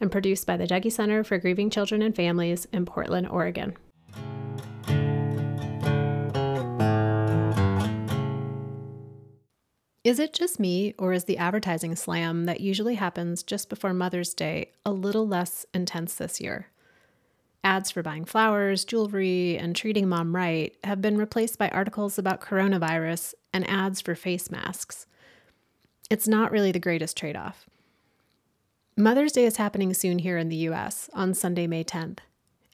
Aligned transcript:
and 0.00 0.12
produced 0.12 0.46
by 0.46 0.56
the 0.56 0.66
Dougy 0.66 0.92
Center 0.92 1.24
for 1.24 1.38
Grieving 1.38 1.70
Children 1.70 2.02
and 2.02 2.14
Families 2.14 2.66
in 2.72 2.86
Portland, 2.86 3.28
Oregon. 3.28 3.76
Is 10.04 10.20
it 10.20 10.32
just 10.32 10.60
me, 10.60 10.94
or 10.98 11.12
is 11.12 11.24
the 11.24 11.36
advertising 11.36 11.96
slam 11.96 12.44
that 12.44 12.60
usually 12.60 12.94
happens 12.94 13.42
just 13.42 13.68
before 13.68 13.92
Mother's 13.92 14.34
Day 14.34 14.70
a 14.84 14.92
little 14.92 15.26
less 15.26 15.66
intense 15.74 16.14
this 16.14 16.40
year? 16.40 16.68
Ads 17.64 17.90
for 17.90 18.04
buying 18.04 18.24
flowers, 18.24 18.84
jewelry, 18.84 19.58
and 19.58 19.74
treating 19.74 20.08
mom 20.08 20.36
right 20.36 20.72
have 20.84 21.02
been 21.02 21.18
replaced 21.18 21.58
by 21.58 21.68
articles 21.70 22.16
about 22.16 22.40
coronavirus 22.40 23.34
and 23.52 23.68
ads 23.68 24.00
for 24.00 24.14
face 24.14 24.48
masks. 24.48 25.06
It's 26.08 26.28
not 26.28 26.52
really 26.52 26.70
the 26.70 26.78
greatest 26.78 27.16
trade 27.16 27.34
off. 27.34 27.66
Mother's 28.98 29.32
Day 29.32 29.44
is 29.44 29.58
happening 29.58 29.92
soon 29.92 30.20
here 30.20 30.38
in 30.38 30.48
the 30.48 30.56
US 30.56 31.10
on 31.12 31.34
Sunday, 31.34 31.66
May 31.66 31.84
10th, 31.84 32.20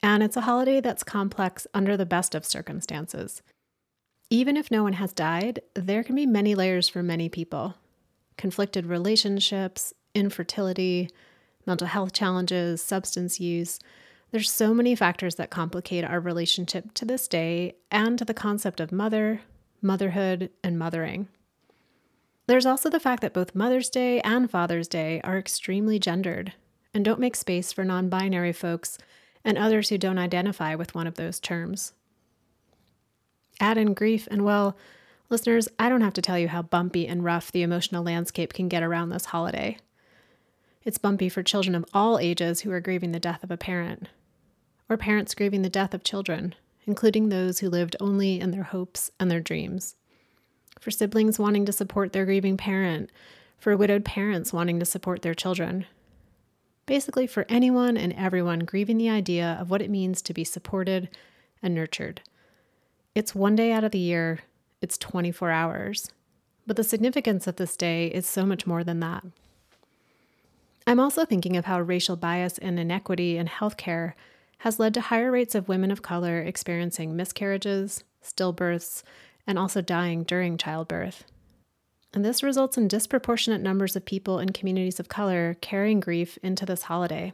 and 0.05 0.23
it's 0.23 0.37
a 0.37 0.43
holiday 0.43 0.81
that's 0.81 1.03
complex 1.03 1.67
under 1.75 1.97
the 1.97 2.07
best 2.07 2.37
of 2.37 2.45
circumstances. 2.45 3.43
Even 4.31 4.57
if 4.57 4.71
no 4.71 4.85
one 4.85 4.93
has 4.93 5.13
died, 5.13 5.63
there 5.75 6.05
can 6.05 6.15
be 6.15 6.25
many 6.25 6.55
layers 6.55 6.89
for 6.89 7.03
many 7.03 7.29
people 7.29 7.75
conflicted 8.37 8.87
relationships, 8.87 9.93
infertility, 10.15 11.11
mental 11.67 11.89
health 11.89 12.13
challenges, 12.13 12.81
substance 12.81 13.41
use. 13.41 13.81
There's 14.31 14.51
so 14.51 14.73
many 14.73 14.95
factors 14.95 15.35
that 15.35 15.51
complicate 15.51 16.05
our 16.05 16.21
relationship 16.21 16.95
to 16.95 17.05
this 17.05 17.27
day 17.27 17.75
and 17.91 18.17
to 18.19 18.25
the 18.25 18.33
concept 18.33 18.79
of 18.79 18.93
mother, 18.93 19.41
motherhood, 19.83 20.51
and 20.63 20.79
mothering. 20.79 21.27
There's 22.53 22.67
also 22.67 22.91
the 22.91 23.01
fact 23.01 23.23
that 23.23 23.33
both 23.33 23.55
Mother's 23.55 23.89
Day 23.89 24.21
and 24.21 24.51
Father's 24.51 24.87
Day 24.87 25.23
are 25.25 25.39
extremely 25.39 25.99
gendered 25.99 26.53
and 26.93 27.03
don't 27.03 27.19
make 27.19 27.35
space 27.35 27.73
for 27.73 27.83
non 27.83 28.11
binary 28.11 28.53
folks 28.53 28.99
and 29.43 29.57
others 29.57 29.89
who 29.89 29.97
don't 29.97 30.19
identify 30.19 30.75
with 30.75 30.95
one 30.95 31.07
of 31.07 31.15
those 31.15 31.41
terms. 31.41 31.95
Add 33.59 33.79
in 33.79 33.95
grief, 33.95 34.29
and 34.31 34.45
well, 34.45 34.77
listeners, 35.31 35.67
I 35.79 35.89
don't 35.89 36.03
have 36.03 36.13
to 36.13 36.21
tell 36.21 36.39
you 36.39 36.49
how 36.49 36.61
bumpy 36.61 37.09
and 37.09 37.25
rough 37.25 37.51
the 37.51 37.63
emotional 37.63 38.05
landscape 38.05 38.53
can 38.53 38.69
get 38.69 38.83
around 38.83 39.09
this 39.09 39.25
holiday. 39.25 39.79
It's 40.85 40.99
bumpy 40.99 41.31
for 41.31 41.43
children 41.43 41.75
of 41.75 41.87
all 41.95 42.19
ages 42.19 42.61
who 42.61 42.71
are 42.71 42.81
grieving 42.81 43.13
the 43.13 43.19
death 43.19 43.43
of 43.43 43.51
a 43.51 43.57
parent, 43.57 44.11
or 44.91 44.99
parents 44.99 45.35
grieving 45.35 45.63
the 45.63 45.71
death 45.71 45.95
of 45.95 46.05
children, 46.05 46.55
including 46.85 47.31
those 47.31 47.61
who 47.61 47.71
lived 47.71 47.97
only 47.99 48.39
in 48.39 48.51
their 48.51 48.65
hopes 48.65 49.11
and 49.19 49.31
their 49.31 49.41
dreams 49.41 49.97
for 50.83 50.91
siblings 50.91 51.39
wanting 51.39 51.65
to 51.65 51.73
support 51.73 52.13
their 52.13 52.25
grieving 52.25 52.57
parent, 52.57 53.09
for 53.57 53.77
widowed 53.77 54.05
parents 54.05 54.53
wanting 54.53 54.81
to 54.81 54.85
support 54.85 55.23
their 55.23 55.33
children. 55.33 55.87
Basically, 56.87 57.29
for 57.29 57.47
anyone 57.49 57.97
and 57.97 58.13
everyone 58.15 58.61
grieving 58.61 58.99
the 58.99 59.09
idea 59.09 59.57
of 59.61 59.71
what 59.71 59.81
it 59.81 59.89
means 59.89 60.21
to 60.23 60.35
be 60.35 60.43
supported 60.43 61.09
and 61.63 61.73
nurtured. 61.73 62.23
It's 63.15 63.33
one 63.33 63.55
day 63.55 63.71
out 63.71 63.85
of 63.85 63.93
the 63.93 63.99
year, 63.99 64.41
it's 64.81 64.99
24 64.99 65.53
hours. 65.53 66.11
But 66.67 66.75
the 66.75 66.83
significance 66.83 67.47
of 67.47 67.57
this 67.57 67.77
day 67.77 68.09
is 68.09 68.27
so 68.27 68.45
much 68.45 68.67
more 68.67 68.83
than 68.83 68.99
that. 68.99 69.25
I'm 70.85 70.99
also 70.99 71.25
thinking 71.25 71.57
of 71.57 71.67
how 71.67 71.81
racial 71.81 72.17
bias 72.17 72.59
and 72.59 72.81
inequity 72.81 73.37
in 73.39 73.47
healthcare 73.47 74.15
has 74.59 74.81
led 74.81 74.95
to 74.95 75.01
higher 75.01 75.31
rates 75.31 75.55
of 75.55 75.69
women 75.69 75.93
of 75.93 76.03
color 76.03 76.41
experiencing 76.41 77.15
miscarriages, 77.15 78.03
stillbirths, 78.25 79.05
and 79.47 79.59
also 79.59 79.81
dying 79.81 80.23
during 80.23 80.57
childbirth. 80.57 81.25
And 82.15 82.25
this 82.25 82.43
results 82.43 82.77
in 82.77 82.89
disproportionate 82.89 83.63
numbers 83.63 83.97
of 83.97 84.05
people 84.05 84.39
in 84.39 84.51
communities 84.51 85.01
of 85.01 85.09
color 85.09 85.57
carrying 85.61 86.01
grief 86.01 86.39
into 86.43 86.67
this 86.67 86.83
holiday. 86.83 87.33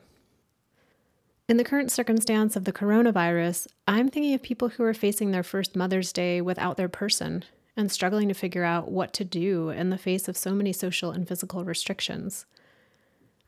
In 1.49 1.57
the 1.57 1.65
current 1.65 1.91
circumstance 1.91 2.57
of 2.57 2.65
the 2.65 2.73
coronavirus, 2.73 3.69
I'm 3.87 4.09
thinking 4.09 4.35
of 4.35 4.43
people 4.43 4.69
who 4.69 4.85
are 4.85 4.95
facing 4.95 5.31
their 5.31 5.43
first 5.43 5.75
Mother's 5.75 6.13
Day 6.13 6.41
without 6.41 6.77
their 6.77 6.91
person 6.91 7.45
and 7.77 7.91
struggling 7.91 8.29
to 8.29 8.35
figure 8.35 8.65
out 8.65 8.91
what 8.91 9.13
to 9.15 9.25
do 9.25 9.71
in 9.71 9.91
the 9.91 9.99
face 9.99 10.29
of 10.29 10.37
so 10.37 10.53
many 10.53 10.73
social 10.73 11.11
and 11.11 11.27
physical 11.27 11.65
restrictions. 11.65 12.45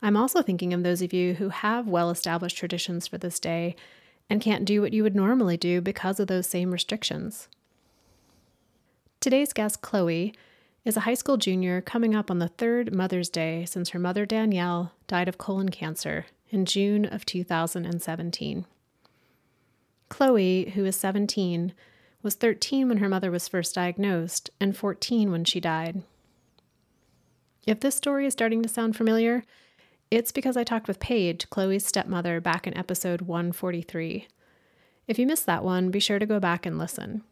I'm 0.01 0.17
also 0.17 0.41
thinking 0.41 0.73
of 0.73 0.83
those 0.83 1.03
of 1.03 1.13
you 1.13 1.35
who 1.35 1.51
have 1.51 1.87
well 1.87 2.11
established 2.11 2.57
traditions 2.57 3.07
for 3.07 3.19
this 3.19 3.39
day 3.39 3.77
and 4.31 4.41
can't 4.41 4.65
do 4.65 4.81
what 4.81 4.95
you 4.95 5.03
would 5.03 5.17
normally 5.17 5.57
do 5.57 5.81
because 5.81 6.19
of 6.19 6.27
those 6.27 6.47
same 6.47 6.71
restrictions. 6.71 7.49
Today's 9.21 9.53
guest, 9.53 9.83
Chloe, 9.83 10.33
is 10.83 10.97
a 10.97 11.01
high 11.01 11.13
school 11.13 11.37
junior 11.37 11.83
coming 11.83 12.15
up 12.15 12.31
on 12.31 12.39
the 12.39 12.49
third 12.49 12.95
Mother's 12.95 13.29
Day 13.29 13.67
since 13.67 13.91
her 13.91 13.99
mother, 13.99 14.25
Danielle, 14.25 14.93
died 15.09 15.29
of 15.29 15.37
colon 15.37 15.69
cancer 15.69 16.25
in 16.49 16.65
June 16.65 17.05
of 17.05 17.27
2017. 17.27 18.65
Chloe, 20.09 20.71
who 20.71 20.87
is 20.87 20.97
17, 20.97 21.75
was 22.23 22.35
13 22.35 22.89
when 22.89 22.97
her 22.97 23.11
mother 23.11 23.31
was 23.31 23.47
first 23.47 23.75
diagnosed 23.75 24.49
and 24.59 24.75
14 24.75 25.31
when 25.31 25.45
she 25.45 25.61
died. 25.61 26.03
If 27.67 27.81
this 27.81 27.97
story 27.97 28.25
is 28.25 28.33
starting 28.33 28.63
to 28.63 28.71
sound 28.71 28.97
familiar, 28.97 29.45
it's 30.11 30.33
because 30.33 30.57
I 30.57 30.65
talked 30.65 30.89
with 30.89 30.99
Paige, 30.99 31.51
Chloe's 31.51 31.85
stepmother, 31.85 32.41
back 32.41 32.67
in 32.67 32.75
episode 32.75 33.21
143. 33.21 34.29
If 35.07 35.19
you 35.19 35.27
missed 35.27 35.45
that 35.45 35.63
one, 35.63 35.91
be 35.91 36.01
sure 36.01 36.19
to 36.19 36.25
go 36.25 36.41
back 36.41 36.65
and 36.65 36.79
listen. 36.79 37.23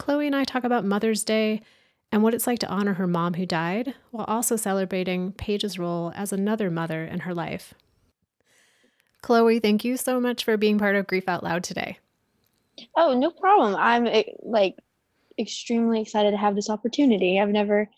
Chloe 0.00 0.26
and 0.26 0.34
I 0.34 0.44
talk 0.44 0.64
about 0.64 0.86
Mother's 0.86 1.24
Day 1.24 1.60
and 2.10 2.22
what 2.22 2.32
it's 2.32 2.46
like 2.46 2.58
to 2.60 2.68
honor 2.68 2.94
her 2.94 3.06
mom 3.06 3.34
who 3.34 3.44
died, 3.44 3.94
while 4.10 4.24
also 4.24 4.56
celebrating 4.56 5.32
Paige's 5.32 5.78
role 5.78 6.10
as 6.16 6.32
another 6.32 6.70
mother 6.70 7.04
in 7.04 7.20
her 7.20 7.34
life. 7.34 7.74
Chloe, 9.20 9.60
thank 9.60 9.84
you 9.84 9.98
so 9.98 10.18
much 10.18 10.42
for 10.42 10.56
being 10.56 10.78
part 10.78 10.96
of 10.96 11.06
Grief 11.06 11.28
Out 11.28 11.44
Loud 11.44 11.62
today. 11.62 11.98
Oh, 12.96 13.12
no 13.12 13.30
problem. 13.30 13.76
I'm 13.76 14.06
eh, 14.06 14.22
like 14.42 14.76
extremely 15.38 16.00
excited 16.00 16.30
to 16.30 16.38
have 16.38 16.54
this 16.54 16.70
opportunity. 16.70 17.38
I've 17.38 17.50
never 17.50 17.90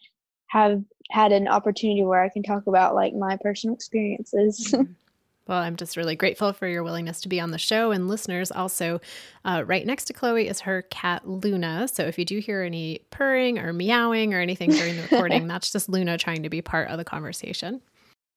have 0.48 0.82
had 1.10 1.30
an 1.30 1.46
opportunity 1.46 2.02
where 2.02 2.22
I 2.22 2.30
can 2.30 2.42
talk 2.42 2.66
about 2.66 2.96
like 2.96 3.14
my 3.14 3.38
personal 3.40 3.76
experiences. 3.76 4.74
Well, 5.48 5.58
I'm 5.58 5.76
just 5.76 5.97
really 5.97 6.14
grateful 6.14 6.53
for 6.53 6.69
your 6.69 6.84
willingness 6.84 7.20
to 7.22 7.28
be 7.28 7.41
on 7.41 7.50
the 7.50 7.58
show. 7.58 7.91
And 7.91 8.08
listeners, 8.08 8.53
also, 8.53 9.00
uh, 9.44 9.64
right 9.66 9.84
next 9.84 10.04
to 10.04 10.12
Chloe 10.12 10.47
is 10.47 10.60
her 10.60 10.82
cat, 10.82 11.28
Luna. 11.28 11.88
So 11.88 12.04
if 12.04 12.19
you 12.19 12.25
do 12.25 12.38
hear 12.38 12.62
any 12.62 13.00
purring 13.10 13.58
or 13.58 13.72
meowing 13.72 14.34
or 14.34 14.41
anything 14.41 14.70
during 14.70 14.97
the 14.97 15.02
recording, 15.02 15.47
that's 15.48 15.72
just 15.72 15.88
Luna 15.88 16.16
trying 16.16 16.44
to 16.44 16.50
be 16.50 16.62
part 16.62 16.88
of 16.88 16.98
the 16.98 17.04
conversation. 17.04 17.81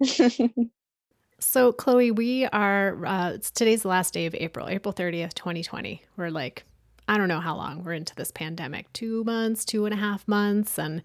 so, 1.40 1.72
Chloe, 1.72 2.12
we 2.12 2.46
are, 2.48 3.06
uh, 3.06 3.38
today's 3.54 3.84
the 3.84 3.88
last 3.88 4.14
day 4.14 4.26
of 4.26 4.34
April, 4.36 4.68
April 4.68 4.94
30th, 4.94 5.36
2020. 5.36 6.02
We're 6.18 6.30
like, 6.30 6.64
I 7.08 7.20
don't 7.20 7.28
know 7.28 7.40
how 7.40 7.56
long 7.56 7.84
we're 7.84 7.94
into 7.94 8.16
this 8.16 8.32
pandemic 8.32 8.92
two 8.94 9.24
months, 9.26 9.64
two 9.64 9.86
and 9.86 9.94
a 9.94 9.98
half 9.98 10.28
months. 10.28 10.79
And 10.79 11.03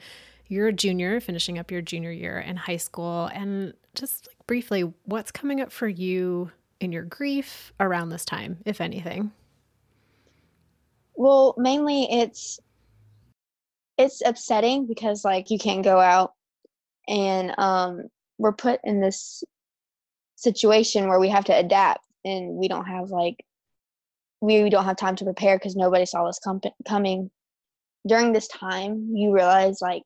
you're 0.49 0.69
a 0.69 0.73
junior, 0.73 1.21
finishing 1.21 1.59
up 1.59 1.71
your 1.71 1.83
junior 1.83 2.11
year 2.11 2.39
in 2.41 2.57
high 2.57 2.79
school. 2.79 3.27
And 3.35 3.75
just 3.95 4.27
like 4.27 4.40
briefly, 4.51 4.93
what's 5.05 5.31
coming 5.31 5.61
up 5.61 5.71
for 5.71 5.87
you 5.87 6.51
in 6.81 6.91
your 6.91 7.05
grief 7.05 7.73
around 7.79 8.09
this 8.09 8.25
time, 8.25 8.59
if 8.67 8.81
anything? 8.81 9.31
Well, 11.15 11.55
mainly 11.57 12.09
it's 12.11 12.59
it's 13.97 14.21
upsetting 14.27 14.89
because 14.89 15.25
like 15.25 15.53
you 15.53 15.59
can't 15.61 15.85
go 15.85 16.01
out 16.01 16.35
and 17.07 17.55
um 17.59 18.09
we're 18.39 18.51
put 18.51 18.81
in 18.83 19.01
this 19.01 19.45
situation 20.35 21.07
where 21.07 21.21
we 21.21 21.29
have 21.29 21.45
to 21.45 21.57
adapt 21.57 22.05
and 22.25 22.57
we 22.57 22.67
don't 22.67 22.87
have 22.87 23.11
like 23.11 23.37
we 24.41 24.69
don't 24.69 24.85
have 24.85 24.97
time 24.97 25.15
to 25.15 25.25
prepare 25.25 25.59
because 25.59 25.77
nobody 25.77 26.05
saw 26.05 26.27
us 26.27 26.41
com- 26.41 26.61
coming 26.89 27.31
during 28.05 28.33
this 28.33 28.49
time 28.49 29.11
you 29.15 29.33
realize 29.33 29.81
like 29.81 30.03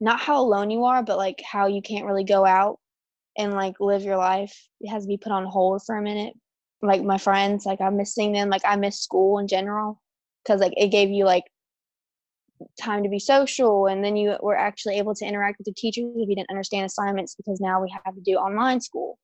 not 0.00 0.18
how 0.18 0.40
alone 0.40 0.68
you 0.72 0.84
are, 0.86 1.04
but 1.04 1.16
like 1.16 1.40
how 1.48 1.68
you 1.68 1.80
can't 1.80 2.06
really 2.06 2.24
go 2.24 2.44
out 2.44 2.80
and 3.36 3.54
like 3.54 3.74
live 3.80 4.02
your 4.02 4.16
life. 4.16 4.56
It 4.80 4.88
has 4.88 5.04
to 5.04 5.08
be 5.08 5.16
put 5.16 5.32
on 5.32 5.44
hold 5.44 5.82
for 5.84 5.96
a 5.96 6.02
minute. 6.02 6.34
Like 6.82 7.02
my 7.02 7.18
friends, 7.18 7.66
like 7.66 7.80
I'm 7.80 7.96
missing 7.96 8.32
them. 8.32 8.48
Like 8.48 8.62
I 8.64 8.76
miss 8.76 9.00
school 9.00 9.38
in 9.38 9.48
general 9.48 10.00
because 10.42 10.60
like 10.60 10.72
it 10.76 10.88
gave 10.88 11.10
you 11.10 11.24
like 11.24 11.44
time 12.78 13.02
to 13.02 13.08
be 13.08 13.18
social 13.18 13.86
and 13.86 14.04
then 14.04 14.16
you 14.16 14.36
were 14.40 14.56
actually 14.56 14.98
able 14.98 15.14
to 15.14 15.24
interact 15.24 15.58
with 15.58 15.66
the 15.66 15.72
teachers 15.72 16.04
if 16.14 16.28
you 16.28 16.36
didn't 16.36 16.50
understand 16.50 16.84
assignments 16.86 17.34
because 17.34 17.60
now 17.60 17.82
we 17.82 17.90
have 18.04 18.14
to 18.14 18.20
do 18.20 18.32
online 18.32 18.80
school. 18.80 19.18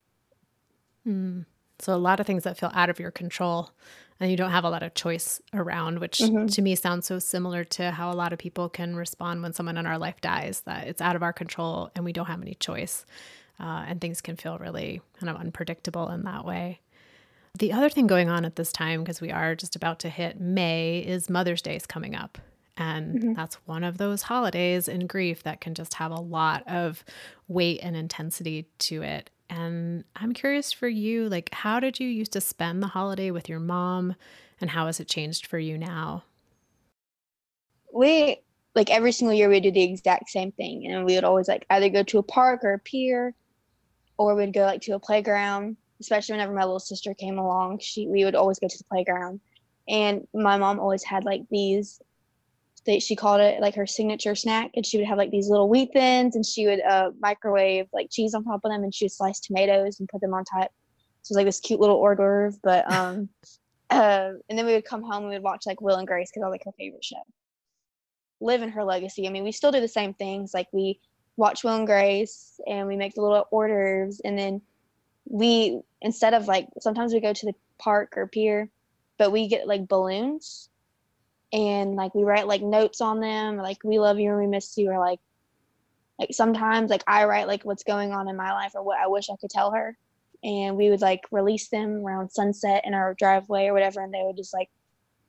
Hmm. 1.05 1.43
So 1.79 1.95
a 1.95 1.97
lot 1.97 2.21
of 2.21 2.27
things 2.27 2.45
that 2.45 2.59
feel 2.59 2.73
out 2.75 2.89
of 2.89 2.99
your 2.99 3.11
control 3.11 3.71
and 4.19 4.31
you 4.31 4.37
don't 4.37 4.51
have 4.51 4.65
a 4.65 4.71
lot 4.71 4.83
of 4.83 4.95
choice 4.95 5.43
around, 5.53 5.99
which 5.99 6.19
mm-hmm. 6.19 6.47
to 6.47 6.63
me 6.63 6.75
sounds 6.75 7.07
so 7.07 7.19
similar 7.19 7.65
to 7.65 7.91
how 7.91 8.11
a 8.11 8.15
lot 8.15 8.33
of 8.33 8.39
people 8.39 8.69
can 8.69 8.97
respond 8.97 9.43
when 9.43 9.53
someone 9.53 9.77
in 9.77 9.87
our 9.87 9.99
life 9.99 10.21
dies, 10.23 10.63
that 10.63 10.87
it's 10.87 11.03
out 11.03 11.17
of 11.17 11.23
our 11.23 11.35
control 11.35 11.91
and 11.95 12.05
we 12.05 12.13
don't 12.13 12.27
have 12.27 12.41
any 12.41 12.55
choice. 12.55 13.05
Uh, 13.59 13.85
and 13.89 14.01
things 14.01 14.21
can 14.21 14.37
feel 14.37 14.59
really 14.59 15.01
kind 15.19 15.31
of 15.31 15.37
unpredictable 15.37 16.11
in 16.11 16.25
that 16.25 16.45
way. 16.45 16.81
The 17.59 17.73
other 17.73 17.89
thing 17.89 18.07
going 18.07 18.29
on 18.29 18.45
at 18.45 18.57
this 18.57 18.71
time, 18.71 19.03
because 19.03 19.21
we 19.21 19.31
are 19.31 19.55
just 19.55 19.77
about 19.77 19.99
to 20.01 20.11
hit 20.11 20.39
May, 20.39 20.99
is 20.99 21.31
Mother's 21.31 21.63
Day 21.63 21.75
is 21.75 21.87
coming 21.87 22.15
up. 22.15 22.39
And 22.77 23.15
mm-hmm. 23.15 23.33
that's 23.33 23.55
one 23.65 23.83
of 23.83 23.97
those 23.97 24.23
holidays 24.23 24.89
in 24.89 25.07
grief 25.07 25.43
that 25.45 25.63
can 25.63 25.75
just 25.75 25.95
have 25.95 26.11
a 26.11 26.21
lot 26.21 26.69
of 26.69 27.03
weight 27.49 27.81
and 27.83 27.97
intensity 27.97 28.67
to 28.81 29.01
it. 29.03 29.31
And 29.49 30.05
I'm 30.17 30.35
curious 30.35 30.73
for 30.73 30.89
you, 30.89 31.29
like, 31.29 31.55
how 31.55 31.81
did 31.81 31.99
you 31.99 32.09
used 32.09 32.33
to 32.33 32.41
spend 32.43 32.83
the 32.83 32.89
holiday 32.89 33.31
with 33.31 33.49
your 33.49 33.61
mom, 33.61 34.17
and 34.61 34.71
how 34.71 34.87
has 34.87 35.01
it 35.01 35.09
changed 35.09 35.47
for 35.47 35.59
you 35.59 35.79
now? 35.79 36.25
We 37.95 38.43
like 38.75 38.91
every 38.91 39.13
single 39.13 39.35
year 39.35 39.49
we 39.49 39.61
do 39.61 39.71
the 39.71 39.83
exact 39.83 40.29
same 40.29 40.53
thing, 40.53 40.87
and 40.87 41.07
we 41.07 41.15
would 41.15 41.25
always 41.25 41.49
like 41.49 41.65
either 41.71 41.89
go 41.89 42.03
to 42.03 42.19
a 42.19 42.23
park 42.23 42.63
or 42.63 42.75
a 42.75 42.79
pier, 42.79 43.35
or 44.19 44.35
we'd 44.35 44.53
go 44.53 44.63
like 44.63 44.83
to 44.83 44.93
a 44.93 44.99
playground. 44.99 45.77
Especially 45.99 46.35
whenever 46.35 46.53
my 46.53 46.63
little 46.65 46.79
sister 46.79 47.15
came 47.15 47.39
along, 47.39 47.79
she 47.79 48.07
we 48.07 48.25
would 48.25 48.35
always 48.35 48.59
go 48.59 48.69
to 48.69 48.79
the 48.79 48.85
playground, 48.85 49.41
and 49.89 50.27
my 50.35 50.59
mom 50.59 50.79
always 50.79 51.03
had 51.03 51.25
like 51.25 51.43
these 51.51 52.01
they, 52.87 53.01
she 53.01 53.17
called 53.17 53.41
it 53.41 53.61
like 53.61 53.75
her 53.75 53.87
signature 53.87 54.35
snack 54.35 54.71
and 54.75 54.87
she 54.87 54.97
would 54.97 55.07
have 55.07 55.19
like 55.19 55.31
these 55.31 55.49
little 55.49 55.69
wheat 55.69 55.91
thins 55.93 56.37
and 56.37 56.47
she 56.47 56.67
would 56.67 56.81
uh, 56.81 57.11
microwave 57.21 57.87
like 57.93 58.09
cheese 58.11 58.33
on 58.33 58.45
top 58.45 58.61
of 58.65 58.71
them 58.71 58.85
and 58.85 58.95
she 58.95 59.05
would 59.05 59.13
slice 59.13 59.41
tomatoes 59.41 59.99
and 59.99 60.09
put 60.09 60.21
them 60.21 60.33
on 60.33 60.45
top. 60.45 60.71
So 61.23 61.33
it 61.33 61.35
was 61.35 61.37
like 61.37 61.47
this 61.47 61.61
cute 61.61 61.81
little 61.81 61.97
hors 61.97 62.15
d'oeuvre 62.15 62.59
but 62.63 62.91
um 62.93 63.29
uh, 63.91 64.31
and 64.49 64.59
then 64.59 64.67
we 64.67 64.73
would 64.73 64.85
come 64.85 65.03
home 65.03 65.25
and 65.25 65.29
we 65.29 65.35
would 65.35 65.43
watch 65.43 65.65
like 65.67 65.81
will 65.81 65.97
and 65.97 66.07
grace 66.07 66.31
because 66.31 66.45
I 66.45 66.49
like 66.49 66.65
her 66.65 66.73
favorite 66.79 67.05
show. 67.05 67.23
Live 68.41 68.63
in 68.63 68.71
her 68.71 68.85
legacy. 68.85 69.27
I 69.27 69.31
mean 69.31 69.45
we 69.45 69.53
still 69.53 69.73
do 69.73 69.81
the 69.81 69.89
same 69.89 70.15
things 70.15 70.55
like 70.55 70.69
we 70.73 71.01
watch 71.37 71.65
will 71.65 71.77
and 71.77 71.87
grace 71.87 72.61
and 72.67 72.89
we 72.89 72.97
make 72.97 73.15
the 73.15 73.23
little 73.23 73.47
orders 73.51 74.21
and 74.25 74.39
then 74.39 74.61
we 75.27 75.81
instead 76.01 76.35
of 76.35 76.47
like 76.47 76.69
sometimes 76.81 77.13
we 77.13 77.21
go 77.21 77.33
to 77.33 77.47
the 77.47 77.55
park 77.79 78.15
or 78.17 78.27
pier 78.27 78.71
but 79.19 79.33
we 79.33 79.49
get 79.49 79.67
like 79.67 79.89
balloons 79.89 80.69
and 81.53 81.95
like 81.95 82.15
we 82.15 82.23
write 82.23 82.47
like 82.47 82.63
notes 82.63 83.01
on 83.01 83.21
them 83.21 83.57
like 83.57 83.79
we 83.85 83.99
love 83.99 84.19
you 84.19 84.31
and 84.31 84.39
we 84.39 84.47
miss 84.47 84.77
you 84.79 84.91
or 84.91 84.99
like 84.99 85.21
like 86.19 86.31
sometimes 86.33 86.91
like 86.91 87.05
i 87.07 87.25
write 87.25 87.47
like 87.47 87.65
what's 87.65 87.85
going 87.85 88.13
on 88.13 88.29
in 88.29 88.37
my 88.37 88.53
life 88.53 88.73
or 88.75 88.83
what 88.83 88.99
i 88.99 89.07
wish 89.07 89.29
i 89.31 89.37
could 89.37 89.51
tell 89.51 89.71
her 89.71 89.97
and 90.43 90.77
we 90.77 90.91
would 90.91 91.01
like 91.01 91.23
release 91.31 91.69
them 91.69 92.05
around 92.05 92.31
sunset 92.31 92.83
in 92.87 92.95
our 92.95 93.15
driveway 93.15 93.67
or 93.67 93.73
whatever 93.73 94.03
and 94.03 94.13
they 94.13 94.23
would 94.23 94.37
just 94.37 94.55
like 94.55 94.71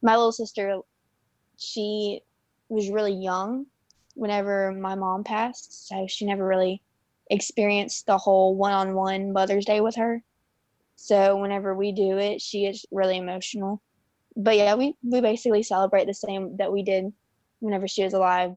my 0.02 0.16
little 0.16 0.32
sister 0.32 0.80
she 1.58 2.22
was 2.70 2.90
really 2.90 3.14
young 3.14 3.66
whenever 4.18 4.72
my 4.74 4.96
mom 4.96 5.24
passed 5.24 5.88
so 5.88 6.06
she 6.08 6.26
never 6.26 6.46
really 6.46 6.82
experienced 7.30 8.06
the 8.06 8.18
whole 8.18 8.56
one-on-one 8.56 9.32
mother's 9.32 9.66
day 9.66 9.82
with 9.82 9.96
her 9.96 10.22
so 10.96 11.38
whenever 11.38 11.76
we 11.76 11.92
do 11.92 12.18
it 12.18 12.42
she 12.42 12.66
is 12.66 12.86
really 12.92 13.18
emotional 13.18 13.82
but 14.38 14.56
yeah, 14.56 14.76
we 14.76 14.96
we 15.04 15.20
basically 15.20 15.64
celebrate 15.64 16.06
the 16.06 16.14
same 16.14 16.56
that 16.58 16.72
we 16.72 16.84
did 16.84 17.12
whenever 17.60 17.88
she 17.88 18.04
was 18.04 18.14
alive. 18.14 18.52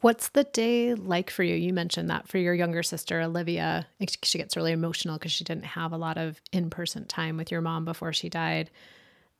What's 0.00 0.28
the 0.28 0.44
day 0.44 0.94
like 0.94 1.30
for 1.30 1.42
you? 1.42 1.56
You 1.56 1.72
mentioned 1.72 2.08
that 2.10 2.28
for 2.28 2.38
your 2.38 2.54
younger 2.54 2.82
sister, 2.82 3.20
Olivia, 3.20 3.86
she 4.22 4.38
gets 4.38 4.56
really 4.56 4.72
emotional 4.72 5.18
because 5.18 5.32
she 5.32 5.44
didn't 5.44 5.64
have 5.64 5.92
a 5.92 5.96
lot 5.96 6.16
of 6.16 6.40
in 6.52 6.70
person 6.70 7.06
time 7.06 7.36
with 7.36 7.50
your 7.50 7.60
mom 7.60 7.84
before 7.84 8.12
she 8.12 8.28
died. 8.28 8.70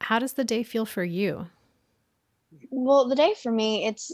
How 0.01 0.19
does 0.19 0.33
the 0.33 0.45
day 0.45 0.63
feel 0.63 0.87
for 0.87 1.05
you? 1.05 1.47
Well, 2.71 3.09
the 3.09 3.15
day 3.15 3.35
for 3.41 3.53
me, 3.53 3.87
it's 3.87 4.11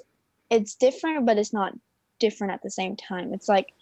it's 0.50 0.74
different, 0.74 1.26
but 1.26 1.38
it's 1.38 1.52
not 1.52 1.72
different 2.18 2.52
at 2.52 2.62
the 2.62 2.70
same 2.70 2.96
time. 2.96 3.32
It's 3.32 3.48
like 3.48 3.72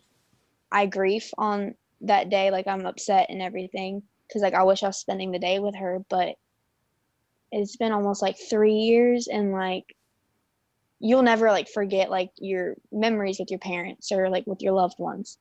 I 0.70 0.86
grieve 0.86 1.30
on 1.38 1.74
that 2.02 2.30
day, 2.30 2.50
like 2.50 2.66
I'm 2.66 2.86
upset 2.86 3.26
and 3.30 3.42
everything 3.42 4.02
because 4.26 4.42
like 4.42 4.54
I 4.54 4.62
wish 4.62 4.82
I 4.82 4.88
was 4.88 4.98
spending 4.98 5.32
the 5.32 5.38
day 5.38 5.58
with 5.58 5.74
her, 5.76 6.04
but 6.08 6.36
it's 7.50 7.76
been 7.76 7.92
almost 7.92 8.22
like 8.22 8.36
three 8.38 8.74
years 8.74 9.26
and 9.26 9.52
like 9.52 9.96
you'll 11.00 11.22
never 11.22 11.50
like 11.50 11.68
forget 11.68 12.10
like 12.10 12.30
your 12.38 12.74
memories 12.92 13.38
with 13.38 13.50
your 13.50 13.60
parents 13.60 14.10
or 14.12 14.28
like 14.28 14.46
with 14.46 14.60
your 14.60 14.72
loved 14.72 14.98
ones 14.98 15.38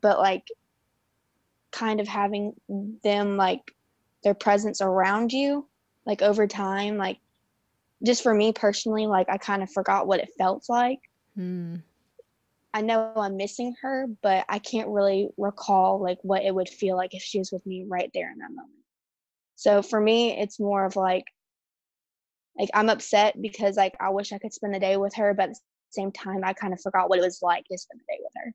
but 0.00 0.18
like 0.18 0.46
kind 1.70 2.00
of 2.00 2.08
having 2.08 2.52
them 3.02 3.36
like 3.36 3.74
their 4.22 4.34
presence 4.34 4.80
around 4.80 5.32
you 5.32 5.66
like 6.06 6.22
over 6.22 6.46
time 6.46 6.96
like 6.96 7.18
just 8.04 8.22
for 8.22 8.34
me 8.34 8.52
personally 8.52 9.06
like 9.06 9.28
i 9.28 9.36
kind 9.36 9.62
of 9.62 9.70
forgot 9.70 10.06
what 10.06 10.20
it 10.20 10.30
felt 10.38 10.64
like 10.68 11.00
mm. 11.38 11.80
i 12.74 12.80
know 12.80 13.12
i'm 13.16 13.36
missing 13.36 13.74
her 13.80 14.06
but 14.22 14.44
i 14.48 14.58
can't 14.58 14.88
really 14.88 15.28
recall 15.36 16.00
like 16.00 16.18
what 16.22 16.42
it 16.42 16.54
would 16.54 16.68
feel 16.68 16.96
like 16.96 17.14
if 17.14 17.22
she 17.22 17.38
was 17.38 17.50
with 17.52 17.64
me 17.66 17.84
right 17.88 18.10
there 18.14 18.30
in 18.30 18.38
that 18.38 18.50
moment 18.50 18.70
so 19.56 19.82
for 19.82 20.00
me 20.00 20.38
it's 20.38 20.60
more 20.60 20.84
of 20.84 20.96
like 20.96 21.24
like 22.58 22.70
I'm 22.74 22.90
upset 22.90 23.40
because 23.40 23.76
like 23.76 23.94
I 24.00 24.10
wish 24.10 24.32
I 24.32 24.38
could 24.38 24.52
spend 24.52 24.74
the 24.74 24.80
day 24.80 24.96
with 24.96 25.14
her, 25.14 25.32
but 25.32 25.50
at 25.50 25.54
the 25.54 25.60
same 25.90 26.10
time 26.10 26.42
I 26.42 26.52
kind 26.52 26.72
of 26.72 26.80
forgot 26.80 27.08
what 27.08 27.18
it 27.18 27.24
was 27.24 27.40
like 27.40 27.64
to 27.70 27.78
spend 27.78 28.00
the 28.00 28.12
day 28.12 28.18
with 28.20 28.32
her. 28.36 28.52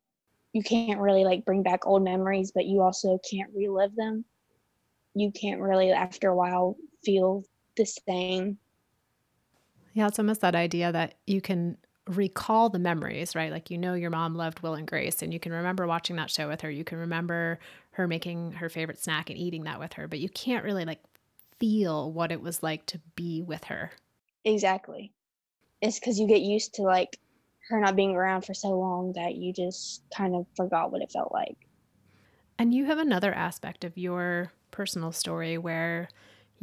You 0.52 0.62
can't 0.62 1.00
really 1.00 1.24
like 1.24 1.46
bring 1.46 1.64
back 1.64 1.88
old 1.88 2.04
memories, 2.04 2.52
but 2.54 2.66
you 2.66 2.82
also 2.82 3.20
can't 3.30 3.50
relive 3.56 3.96
them. 3.96 4.26
You 5.16 5.32
can't 5.32 5.62
really 5.62 5.92
after 5.92 6.30
a 6.30 6.36
while 6.36 6.76
feel 7.04 7.44
the 7.78 7.86
same. 7.86 8.58
Yeah, 9.94 10.08
it's 10.08 10.20
almost 10.20 10.42
that 10.42 10.56
idea 10.56 10.92
that 10.92 11.16
you 11.26 11.40
can 11.42 11.78
recall 12.08 12.70
the 12.70 12.80
memories, 12.80 13.36
right? 13.36 13.52
Like 13.52 13.72
you 13.72 13.78
know 13.78 13.94
your 13.94 14.10
mom 14.10 14.36
loved 14.36 14.60
Will 14.60 14.74
and 14.74 14.88
Grace 14.88 15.22
and 15.22 15.34
you 15.34 15.40
can 15.40 15.54
remember 15.54 15.88
watching 15.88 16.18
that 16.18 16.30
show 16.30 16.48
with 16.48 16.62
her. 16.62 16.70
You 16.70 16.84
can 16.84 16.98
remember 16.98 17.60
her 17.92 18.08
making 18.08 18.54
her 18.54 18.70
favorite 18.70 19.02
snack 19.02 19.30
and 19.30 19.40
eating 19.40 19.64
that 19.64 19.80
with 19.80 19.94
her, 19.94 20.08
but 20.08 20.20
you 20.20 20.30
can't 20.30 20.66
really 20.66 20.86
like 20.86 21.00
feel 21.60 22.12
what 22.12 22.32
it 22.32 22.42
was 22.42 22.62
like 22.62 22.86
to 22.88 23.00
be 23.16 23.42
with 23.42 23.66
her. 23.66 23.92
Exactly. 24.44 25.14
It's 25.82 26.00
because 26.00 26.20
you 26.20 26.28
get 26.28 26.42
used 26.42 26.74
to 26.76 26.82
like 26.82 27.18
her 27.70 27.80
not 27.80 27.96
being 27.96 28.16
around 28.16 28.44
for 28.44 28.54
so 28.54 28.70
long 28.70 29.14
that 29.14 29.36
you 29.36 29.54
just 29.54 30.04
kind 30.16 30.36
of 30.36 30.46
forgot 30.58 30.92
what 30.92 31.02
it 31.02 31.12
felt 31.12 31.32
like. 31.32 31.56
And 32.60 32.74
you 32.74 32.86
have 32.86 32.98
another 32.98 33.34
aspect 33.34 33.84
of 33.84 33.98
your 33.98 34.52
personal 34.72 35.12
story 35.12 35.58
where 35.58 36.10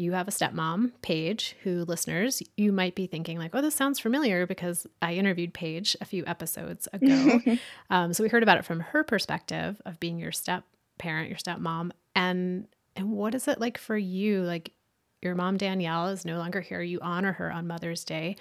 you 0.01 0.13
have 0.13 0.27
a 0.27 0.31
stepmom, 0.31 0.93
Paige, 1.03 1.57
who 1.63 1.85
listeners, 1.85 2.43
you 2.57 2.73
might 2.73 2.95
be 2.95 3.07
thinking, 3.07 3.39
like, 3.39 3.51
oh, 3.55 3.61
this 3.61 3.75
sounds 3.75 4.01
familiar 4.01 4.47
because 4.47 4.87
I 5.03 5.13
interviewed 5.13 5.53
Paige 5.53 5.95
a 6.01 6.07
few 6.07 6.25
episodes 6.27 6.89
ago. 6.93 7.41
um, 7.91 8.15
so 8.15 8.23
we 8.23 8.31
heard 8.31 8.43
about 8.43 8.57
it 8.57 8.65
from 8.65 8.81
her 8.81 9.05
perspective 9.05 9.81
of 9.85 10.01
being 10.01 10.19
your 10.19 10.33
step 10.33 10.65
parent, 10.99 11.29
your 11.29 11.39
stepmom. 11.39 11.91
And 12.17 12.67
and 12.97 13.13
what 13.13 13.35
is 13.35 13.47
it 13.47 13.61
like 13.61 13.79
for 13.79 13.97
you? 13.97 14.43
Like 14.43 14.73
your 15.21 15.35
mom 15.35 15.59
Danielle 15.59 16.09
is 16.09 16.25
no 16.25 16.39
longer 16.39 16.63
here, 16.63 16.81
you 16.81 16.99
honor 17.03 17.33
her 17.33 17.53
on 17.53 17.67
Mother's 17.67 18.05
Day. 18.05 18.37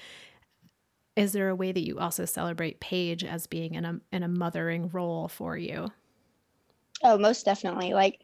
Is 1.17 1.33
there 1.33 1.49
a 1.49 1.55
way 1.55 1.73
that 1.73 1.85
you 1.85 1.99
also 1.99 2.23
celebrate 2.23 2.79
Paige 2.79 3.25
as 3.25 3.47
being 3.47 3.75
in 3.75 3.83
a 3.83 3.99
in 4.13 4.23
a 4.23 4.29
mothering 4.29 4.89
role 4.89 5.27
for 5.27 5.57
you? 5.57 5.89
Oh, 7.03 7.17
most 7.17 7.43
definitely. 7.43 7.93
Like 7.93 8.21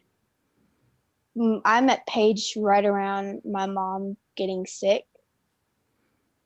I 1.37 1.81
met 1.81 2.07
Paige 2.07 2.53
right 2.57 2.85
around 2.85 3.41
my 3.43 3.65
mom 3.65 4.15
getting 4.35 4.65
sick. 4.65 5.05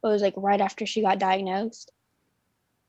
It 0.04 0.08
was 0.08 0.22
like 0.22 0.34
right 0.36 0.62
after 0.62 0.86
she 0.86 1.02
got 1.02 1.20
diagnosed. 1.20 1.92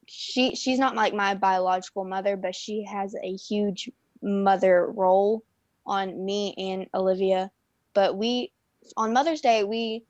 She 0.06 0.54
she's 0.54 0.78
not 0.78 0.96
like 0.96 1.14
my 1.14 1.34
biological 1.34 2.04
mother, 2.04 2.36
but 2.36 2.54
she 2.54 2.84
has 2.84 3.14
a 3.14 3.36
huge 3.36 3.90
mother 4.22 4.90
role 4.90 5.44
on 5.86 6.24
me 6.24 6.54
and 6.56 6.86
Olivia. 6.94 7.50
But 7.94 8.16
we 8.16 8.52
on 8.96 9.12
Mother's 9.12 9.40
Day 9.40 9.64
we 9.64 10.04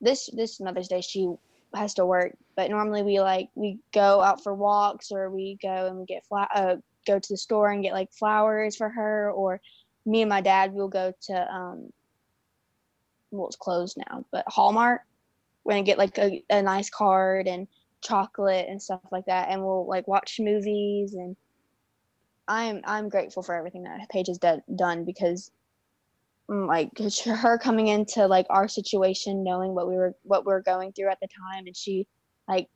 this 0.00 0.28
this 0.34 0.60
Mother's 0.60 0.88
Day 0.88 1.00
she 1.00 1.32
has 1.74 1.94
to 1.94 2.04
work, 2.04 2.36
but 2.56 2.70
normally 2.70 3.02
we 3.02 3.20
like 3.20 3.48
we 3.54 3.78
go 3.92 4.20
out 4.20 4.42
for 4.42 4.54
walks 4.54 5.10
or 5.10 5.30
we 5.30 5.58
go 5.62 5.86
and 5.86 5.98
we 5.98 6.04
get 6.04 6.26
fla- 6.26 6.48
uh, 6.54 6.76
go 7.06 7.18
to 7.18 7.32
the 7.32 7.36
store 7.36 7.70
and 7.70 7.82
get 7.82 7.94
like 7.94 8.12
flowers 8.12 8.76
for 8.76 8.90
her 8.90 9.30
or 9.30 9.60
me 10.04 10.22
and 10.22 10.28
my 10.28 10.40
dad 10.40 10.72
will 10.72 10.88
go 10.88 11.12
to 11.22 11.54
um 11.54 11.90
well 13.30 13.46
it's 13.46 13.56
closed 13.56 13.96
now, 14.08 14.24
but 14.30 14.44
Hallmark 14.48 15.02
we're 15.64 15.72
gonna 15.72 15.84
get 15.84 15.98
like 15.98 16.18
a, 16.18 16.42
a 16.50 16.62
nice 16.62 16.90
card 16.90 17.46
and 17.46 17.68
chocolate 18.00 18.66
and 18.68 18.82
stuff 18.82 19.00
like 19.12 19.26
that 19.26 19.48
and 19.48 19.62
we'll 19.62 19.86
like 19.86 20.08
watch 20.08 20.38
movies 20.40 21.14
and 21.14 21.36
I'm 22.48 22.80
I'm 22.84 23.08
grateful 23.08 23.44
for 23.44 23.54
everything 23.54 23.84
that 23.84 24.08
Paige 24.10 24.26
has 24.26 24.38
done 24.38 25.04
because 25.04 25.52
Mm, 26.50 26.66
like 26.66 26.90
her 27.40 27.58
coming 27.58 27.88
into 27.88 28.26
like 28.26 28.46
our 28.50 28.68
situation 28.68 29.44
knowing 29.44 29.74
what 29.74 29.88
we 29.88 29.94
were 29.94 30.14
what 30.22 30.44
we 30.44 30.52
were 30.52 30.62
going 30.62 30.92
through 30.92 31.10
at 31.10 31.20
the 31.20 31.28
time 31.28 31.66
and 31.66 31.76
she 31.76 32.06
like 32.48 32.68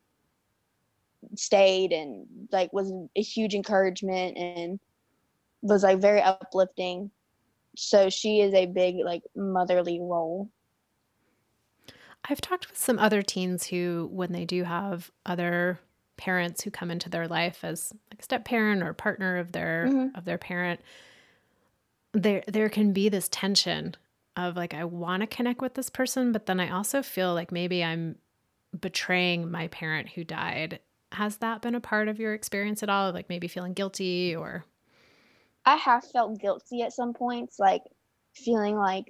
stayed 1.35 1.93
and 1.93 2.27
like 2.53 2.73
was 2.73 2.93
a 3.17 3.23
huge 3.23 3.55
encouragement 3.55 4.37
and 4.37 4.81
was 5.67 5.83
like 5.83 6.01
very 6.01 6.21
uplifting 6.21 7.11
so 7.77 8.09
she 8.09 8.41
is 8.41 8.55
a 8.55 8.67
big 8.67 8.97
like 9.05 9.23
motherly 9.35 9.99
role 10.01 10.51
I've 12.29 12.41
talked 12.41 12.69
with 12.69 12.79
some 12.79 12.99
other 12.99 13.23
teens 13.23 13.67
who, 13.67 14.09
when 14.11 14.33
they 14.33 14.45
do 14.45 14.65
have 14.65 15.11
other 15.25 15.81
parents 16.17 16.63
who 16.63 16.71
come 16.71 16.91
into 16.91 17.09
their 17.09 17.29
life 17.29 17.63
as 17.63 17.93
like 18.11 18.21
a 18.21 18.23
step 18.23 18.45
parent 18.45 18.83
or 18.83 18.93
partner 18.95 19.37
of 19.37 19.53
their 19.53 19.87
mm-hmm. 19.89 20.17
of 20.17 20.25
their 20.25 20.39
parent, 20.39 20.81
there 22.13 22.43
there 22.49 22.69
can 22.69 22.93
be 22.93 23.09
this 23.09 23.29
tension 23.31 23.95
of 24.37 24.57
like 24.57 24.75
I 24.75 24.85
want 24.85 25.21
to 25.21 25.27
connect 25.27 25.61
with 25.61 25.75
this 25.75 25.91
person, 25.91 26.33
but 26.33 26.47
then 26.47 26.59
I 26.59 26.71
also 26.71 27.03
feel 27.03 27.35
like 27.35 27.53
maybe 27.53 27.85
I'm 27.85 28.17
betraying 28.79 29.51
my 29.51 29.69
parent 29.69 30.09
who 30.11 30.25
died. 30.25 30.81
Has 31.13 31.37
that 31.39 31.63
been 31.63 31.75
a 31.75 31.81
part 31.81 32.09
of 32.09 32.19
your 32.19 32.35
experience 32.35 32.83
at 32.83 32.91
all? 32.91 33.13
Like 33.13 33.29
maybe 33.29 33.47
feeling 33.47 33.73
guilty 33.73 34.35
or 34.35 34.65
I 35.67 35.77
have 35.77 36.05
felt 36.05 36.41
guilty 36.41 36.83
at 36.83 36.93
some 36.93 37.13
points, 37.13 37.59
like 37.59 37.83
feeling 38.35 38.77
like 38.77 39.07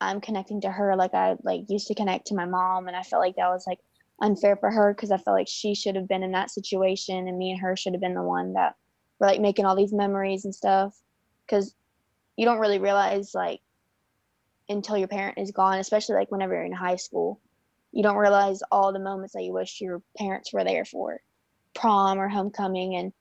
I'm 0.00 0.20
connecting 0.20 0.60
to 0.60 0.70
her 0.70 0.94
like 0.94 1.14
I 1.14 1.36
like 1.42 1.62
used 1.68 1.88
to 1.88 1.94
connect 1.94 2.28
to 2.28 2.34
my 2.34 2.44
mom 2.44 2.86
and 2.86 2.96
I 2.96 3.02
felt 3.02 3.22
like 3.22 3.36
that 3.36 3.48
was 3.48 3.66
like 3.66 3.80
unfair 4.20 4.56
for 4.56 4.70
her 4.70 4.94
because 4.94 5.10
I 5.10 5.16
felt 5.16 5.36
like 5.36 5.48
she 5.48 5.74
should 5.74 5.96
have 5.96 6.06
been 6.06 6.22
in 6.22 6.32
that 6.32 6.50
situation 6.50 7.26
and 7.26 7.38
me 7.38 7.50
and 7.50 7.60
her 7.60 7.76
should 7.76 7.94
have 7.94 8.00
been 8.00 8.14
the 8.14 8.22
one 8.22 8.52
that 8.52 8.76
were 9.18 9.26
like 9.26 9.40
making 9.40 9.64
all 9.64 9.74
these 9.74 9.92
memories 9.92 10.44
and 10.44 10.54
stuff. 10.54 10.96
Because 11.46 11.74
you 12.36 12.44
don't 12.44 12.60
really 12.60 12.78
realize 12.78 13.34
like 13.34 13.60
until 14.68 14.96
your 14.96 15.08
parent 15.08 15.38
is 15.38 15.50
gone 15.50 15.78
especially 15.78 16.14
like 16.14 16.30
whenever 16.30 16.54
you're 16.54 16.64
in 16.64 16.72
high 16.72 16.96
school 16.96 17.40
you 17.90 18.02
don't 18.02 18.16
realize 18.16 18.60
all 18.70 18.92
the 18.92 18.98
moments 18.98 19.32
that 19.32 19.42
you 19.42 19.52
wish 19.52 19.80
your 19.80 20.02
parents 20.16 20.52
were 20.52 20.62
there 20.62 20.84
for 20.84 21.20
prom 21.74 22.18
or 22.18 22.28
homecoming 22.28 22.94
and 22.96 23.12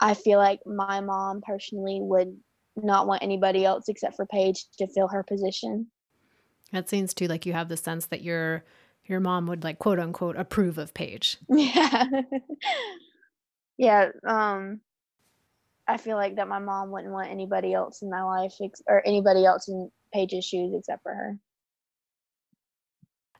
I 0.00 0.14
feel 0.14 0.38
like 0.38 0.60
my 0.66 1.00
mom 1.00 1.40
personally 1.40 1.98
would 2.00 2.36
not 2.76 3.06
want 3.06 3.22
anybody 3.22 3.64
else 3.64 3.88
except 3.88 4.16
for 4.16 4.26
Paige 4.26 4.64
to 4.78 4.86
fill 4.88 5.08
her 5.08 5.22
position. 5.22 5.86
That 6.72 6.88
seems 6.88 7.14
too 7.14 7.28
like 7.28 7.46
you 7.46 7.52
have 7.52 7.68
the 7.68 7.76
sense 7.76 8.06
that 8.06 8.22
your 8.22 8.64
your 9.04 9.20
mom 9.20 9.46
would 9.46 9.62
like 9.62 9.78
quote 9.78 10.00
unquote 10.00 10.36
approve 10.36 10.78
of 10.78 10.94
Paige. 10.94 11.38
Yeah. 11.48 12.06
yeah. 13.76 14.08
Um 14.26 14.80
I 15.86 15.98
feel 15.98 16.16
like 16.16 16.36
that 16.36 16.48
my 16.48 16.58
mom 16.58 16.90
wouldn't 16.90 17.12
want 17.12 17.30
anybody 17.30 17.74
else 17.74 18.02
in 18.02 18.10
my 18.10 18.22
life 18.22 18.54
ex- 18.62 18.82
or 18.88 19.06
anybody 19.06 19.44
else 19.44 19.68
in 19.68 19.90
Paige's 20.12 20.44
shoes 20.44 20.74
except 20.76 21.02
for 21.02 21.12
her. 21.12 21.38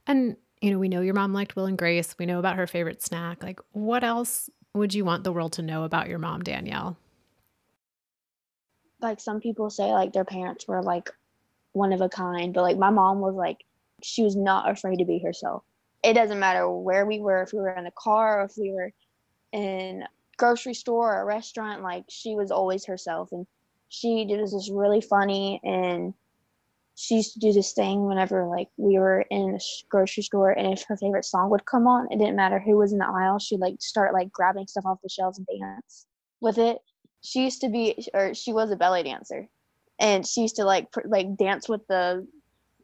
And 0.06 0.36
you 0.60 0.70
know, 0.70 0.78
we 0.78 0.88
know 0.88 1.00
your 1.00 1.14
mom 1.14 1.32
liked 1.32 1.56
Will 1.56 1.66
and 1.66 1.76
Grace. 1.76 2.14
We 2.18 2.26
know 2.26 2.38
about 2.38 2.56
her 2.56 2.66
favorite 2.66 3.02
snack. 3.02 3.42
Like, 3.42 3.60
what 3.72 4.02
else 4.02 4.48
would 4.74 4.94
you 4.94 5.04
want 5.04 5.24
the 5.24 5.32
world 5.32 5.52
to 5.54 5.62
know 5.62 5.84
about 5.84 6.08
your 6.08 6.18
mom, 6.18 6.42
Danielle? 6.42 6.96
like 9.04 9.20
some 9.20 9.40
people 9.40 9.70
say 9.70 9.92
like 9.92 10.12
their 10.12 10.24
parents 10.24 10.66
were 10.66 10.82
like 10.82 11.10
one 11.72 11.92
of 11.92 12.00
a 12.00 12.08
kind, 12.08 12.52
but 12.52 12.62
like 12.62 12.78
my 12.78 12.90
mom 12.90 13.20
was 13.20 13.34
like 13.34 13.64
she 14.02 14.24
was 14.24 14.34
not 14.34 14.68
afraid 14.68 14.98
to 14.98 15.04
be 15.04 15.20
herself. 15.20 15.62
It 16.02 16.14
doesn't 16.14 16.40
matter 16.40 16.68
where 16.68 17.06
we 17.06 17.20
were, 17.20 17.42
if 17.42 17.52
we 17.52 17.60
were 17.60 17.70
in 17.70 17.84
the 17.84 17.92
car 17.92 18.40
or 18.40 18.44
if 18.46 18.52
we 18.58 18.72
were 18.72 18.92
in 19.52 20.04
grocery 20.36 20.74
store 20.74 21.14
or 21.14 21.22
a 21.22 21.24
restaurant, 21.24 21.82
like 21.82 22.04
she 22.08 22.34
was 22.34 22.50
always 22.50 22.84
herself 22.86 23.30
and 23.30 23.46
she 23.88 24.26
was 24.28 24.52
just 24.52 24.70
really 24.72 25.00
funny 25.00 25.60
and 25.62 26.12
she 26.96 27.16
used 27.16 27.32
to 27.32 27.40
do 27.40 27.52
this 27.52 27.72
thing 27.72 28.06
whenever 28.06 28.46
like 28.46 28.68
we 28.76 28.98
were 28.98 29.24
in 29.30 29.56
a 29.56 29.58
grocery 29.88 30.22
store 30.22 30.50
and 30.50 30.72
if 30.72 30.84
her 30.86 30.96
favorite 30.96 31.24
song 31.24 31.50
would 31.50 31.64
come 31.66 31.86
on 31.86 32.06
it 32.10 32.18
didn't 32.18 32.36
matter 32.36 32.60
who 32.60 32.76
was 32.76 32.92
in 32.92 32.98
the 32.98 33.06
aisle 33.06 33.38
she'd 33.38 33.58
like 33.58 33.74
start 33.80 34.14
like 34.14 34.30
grabbing 34.30 34.66
stuff 34.66 34.86
off 34.86 34.98
the 35.02 35.08
shelves 35.08 35.38
and 35.38 35.46
dance 35.58 36.06
with 36.44 36.58
it. 36.58 36.78
She 37.22 37.42
used 37.42 37.62
to 37.62 37.68
be 37.68 38.06
or 38.12 38.34
she 38.34 38.52
was 38.52 38.70
a 38.70 38.76
ballet 38.76 39.02
dancer 39.02 39.48
and 39.98 40.24
she 40.24 40.42
used 40.42 40.56
to 40.56 40.64
like 40.64 40.92
pr- 40.92 41.08
like 41.08 41.36
dance 41.36 41.68
with 41.68 41.84
the 41.88 42.24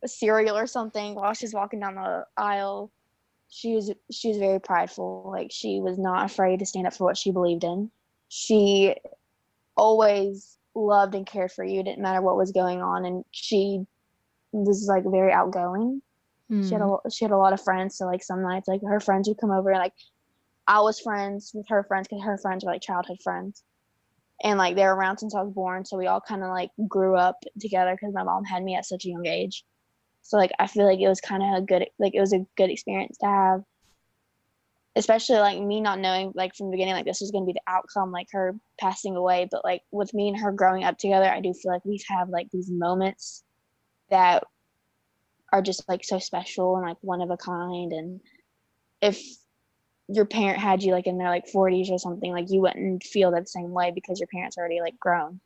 cereal 0.07 0.57
or 0.57 0.67
something 0.67 1.15
while 1.15 1.35
she's 1.35 1.55
walking 1.55 1.79
down 1.79 1.95
the 1.95 2.25
aisle. 2.37 2.91
She 3.51 3.75
was 3.75 3.93
she 4.11 4.29
was 4.29 4.39
very 4.39 4.59
prideful 4.59 5.31
like 5.31 5.53
she 5.53 5.79
was 5.81 5.99
not 5.99 6.25
afraid 6.25 6.61
to 6.61 6.67
stand 6.67 6.87
up 6.87 6.95
for 6.95 7.05
what 7.05 7.19
she 7.19 7.31
believed 7.31 7.65
in. 7.65 7.91
She 8.29 8.97
always 9.77 10.57
loved 10.75 11.15
and 11.15 11.27
cared 11.27 11.53
for 11.53 11.65
you 11.65 11.83
didn't 11.83 12.03
matter 12.03 12.23
what 12.23 12.37
was 12.37 12.53
going 12.53 12.81
on 12.81 13.05
and 13.05 13.25
she 13.33 13.85
was 14.53 14.87
like 14.89 15.05
very 15.07 15.33
outgoing 15.33 16.01
mm. 16.51 16.67
she 16.67 16.73
had 16.73 16.83
a 16.83 16.87
hmm. 16.87 17.09
she 17.09 17.25
had 17.25 17.33
a 17.33 17.37
lot 17.37 17.53
of 17.53 17.63
friends 17.63 17.97
so 17.97 18.07
like 18.07 18.23
some 18.23 18.43
nights 18.43 18.69
like 18.69 18.81
her 18.87 19.01
friends 19.01 19.29
would 19.29 19.39
come 19.39 19.51
over 19.51 19.71
and 19.71 19.79
like 19.81 19.93
i 20.67 20.81
was 20.81 21.01
friends 21.01 21.53
with 21.55 21.67
her 21.69 21.85
friends 21.85 22.09
because 22.09 22.25
her 22.25 22.39
friends 22.39 22.65
were 22.65 22.73
like 22.73 22.83
childhood 22.83 23.19
friends 23.23 23.63
and 24.43 24.59
like 24.59 24.75
they 24.75 24.85
were 24.85 24.95
around 24.95 25.19
since 25.19 25.35
I 25.35 25.43
was 25.43 25.53
born. 25.53 25.85
So 25.85 25.97
we 25.97 26.07
all 26.07 26.21
kind 26.21 26.43
of 26.43 26.51
like 26.51 26.71
grew 26.89 27.17
up 27.17 27.37
together 27.61 27.93
because 27.93 28.15
my 28.15 28.23
mom 28.23 28.45
had 28.45 28.63
me 28.63 28.75
at 28.75 28.87
such 28.87 29.05
a 29.05 29.09
young 29.09 29.27
age. 29.27 29.65
So 30.23 30.37
like 30.37 30.51
I 30.59 30.67
feel 30.67 30.87
like 30.87 31.01
it 31.01 31.09
was 31.09 31.21
kind 31.21 31.43
of 31.43 31.63
a 31.63 31.67
good 31.67 31.87
like 31.99 32.15
it 32.15 32.21
was 32.21 32.33
a 32.33 32.47
good 32.57 32.71
experience 32.71 33.19
to 33.19 33.27
have, 33.27 33.63
especially 34.97 35.39
like 35.39 35.61
me 35.61 35.81
not 35.81 35.99
knowing 35.99 36.33
like 36.35 36.55
from 36.55 36.67
the 36.67 36.73
beginning 36.73 36.95
like 36.95 37.05
this 37.05 37.21
was 37.21 37.31
gonna 37.31 37.47
be 37.47 37.53
the 37.53 37.61
outcome 37.67 38.13
like 38.13 38.29
her 38.33 38.55
passing 38.79 39.17
away. 39.17 39.49
But 39.51 39.65
like 39.65 39.83
with 39.91 40.15
me 40.15 40.29
and 40.29 40.39
her 40.39 40.53
growing 40.53 40.85
up 40.85 40.99
together, 40.99 41.31
I 41.31 41.41
do 41.41 41.53
feel 41.53 41.73
like 41.73 41.85
we've 41.85 42.05
had 42.09 42.31
like 42.31 42.49
these 42.51 42.71
moments 42.71 43.45
that 44.11 44.45
are 45.53 45.63
just 45.63 45.89
like 45.89 46.05
so 46.05 46.19
special 46.19 46.77
and 46.77 46.87
like 46.87 46.99
one 47.01 47.21
of 47.21 47.31
a 47.31 47.37
kind 47.37 47.93
and 47.93 48.21
if 49.01 49.21
your 50.09 50.25
parent 50.25 50.59
had 50.59 50.83
you 50.83 50.93
like 50.93 51.07
in 51.07 51.19
their 51.19 51.29
like 51.29 51.47
40s 51.47 51.91
or 51.91 51.99
something 51.99 52.33
like 52.33 52.51
you 52.51 52.61
wouldn't 52.61 53.03
feel 53.05 53.31
that 53.31 53.49
same 53.49 53.71
way 53.71 53.93
because 53.95 54.19
your 54.19 54.27
parents 54.27 54.59
already 54.59 54.81
like 54.81 54.99
grown. 54.99 55.41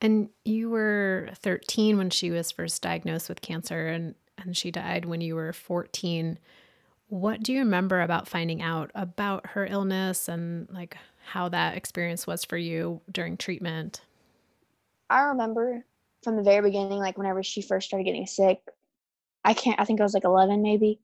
And 0.00 0.28
you 0.44 0.70
were 0.70 1.30
13 1.36 1.96
when 1.96 2.10
she 2.10 2.30
was 2.30 2.50
first 2.50 2.82
diagnosed 2.82 3.28
with 3.28 3.40
cancer 3.40 3.88
and 3.88 4.14
and 4.38 4.56
she 4.56 4.70
died 4.70 5.06
when 5.06 5.22
you 5.22 5.34
were 5.34 5.52
14 5.52 6.38
what 7.08 7.42
do 7.42 7.52
you 7.52 7.60
remember 7.60 8.00
about 8.00 8.28
finding 8.28 8.60
out 8.60 8.90
about 8.94 9.48
her 9.48 9.64
illness 9.66 10.28
and 10.28 10.68
like 10.70 10.96
how 11.26 11.48
that 11.48 11.76
experience 11.76 12.26
was 12.26 12.44
for 12.44 12.56
you 12.56 13.00
during 13.10 13.36
treatment? 13.36 14.00
I 15.08 15.22
remember 15.22 15.84
from 16.22 16.36
the 16.36 16.42
very 16.42 16.62
beginning 16.62 16.98
like 16.98 17.18
whenever 17.18 17.42
she 17.42 17.62
first 17.62 17.88
started 17.88 18.04
getting 18.04 18.26
sick 18.26 18.58
i 19.44 19.54
can't 19.54 19.80
i 19.80 19.84
think 19.84 20.00
i 20.00 20.04
was 20.04 20.14
like 20.14 20.24
11 20.24 20.62
maybe 20.62 21.00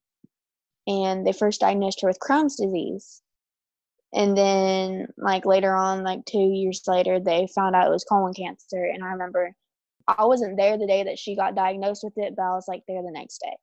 and 0.86 1.26
they 1.26 1.32
first 1.32 1.60
diagnosed 1.60 2.00
her 2.02 2.08
with 2.08 2.18
Crohn's 2.18 2.56
disease. 2.56 3.22
And 4.14 4.36
then, 4.36 5.08
like 5.16 5.46
later 5.46 5.74
on, 5.74 6.02
like 6.02 6.24
two 6.26 6.38
years 6.38 6.82
later, 6.86 7.18
they 7.18 7.48
found 7.54 7.74
out 7.74 7.86
it 7.86 7.90
was 7.90 8.04
colon 8.04 8.34
cancer. 8.34 8.84
And 8.84 9.02
I 9.02 9.08
remember 9.08 9.54
I 10.06 10.24
wasn't 10.24 10.56
there 10.56 10.76
the 10.76 10.86
day 10.86 11.04
that 11.04 11.18
she 11.18 11.36
got 11.36 11.54
diagnosed 11.54 12.04
with 12.04 12.14
it, 12.16 12.34
but 12.36 12.42
I 12.42 12.54
was 12.54 12.66
like 12.68 12.82
there 12.86 13.02
the 13.02 13.10
next 13.10 13.38
day. 13.38 13.56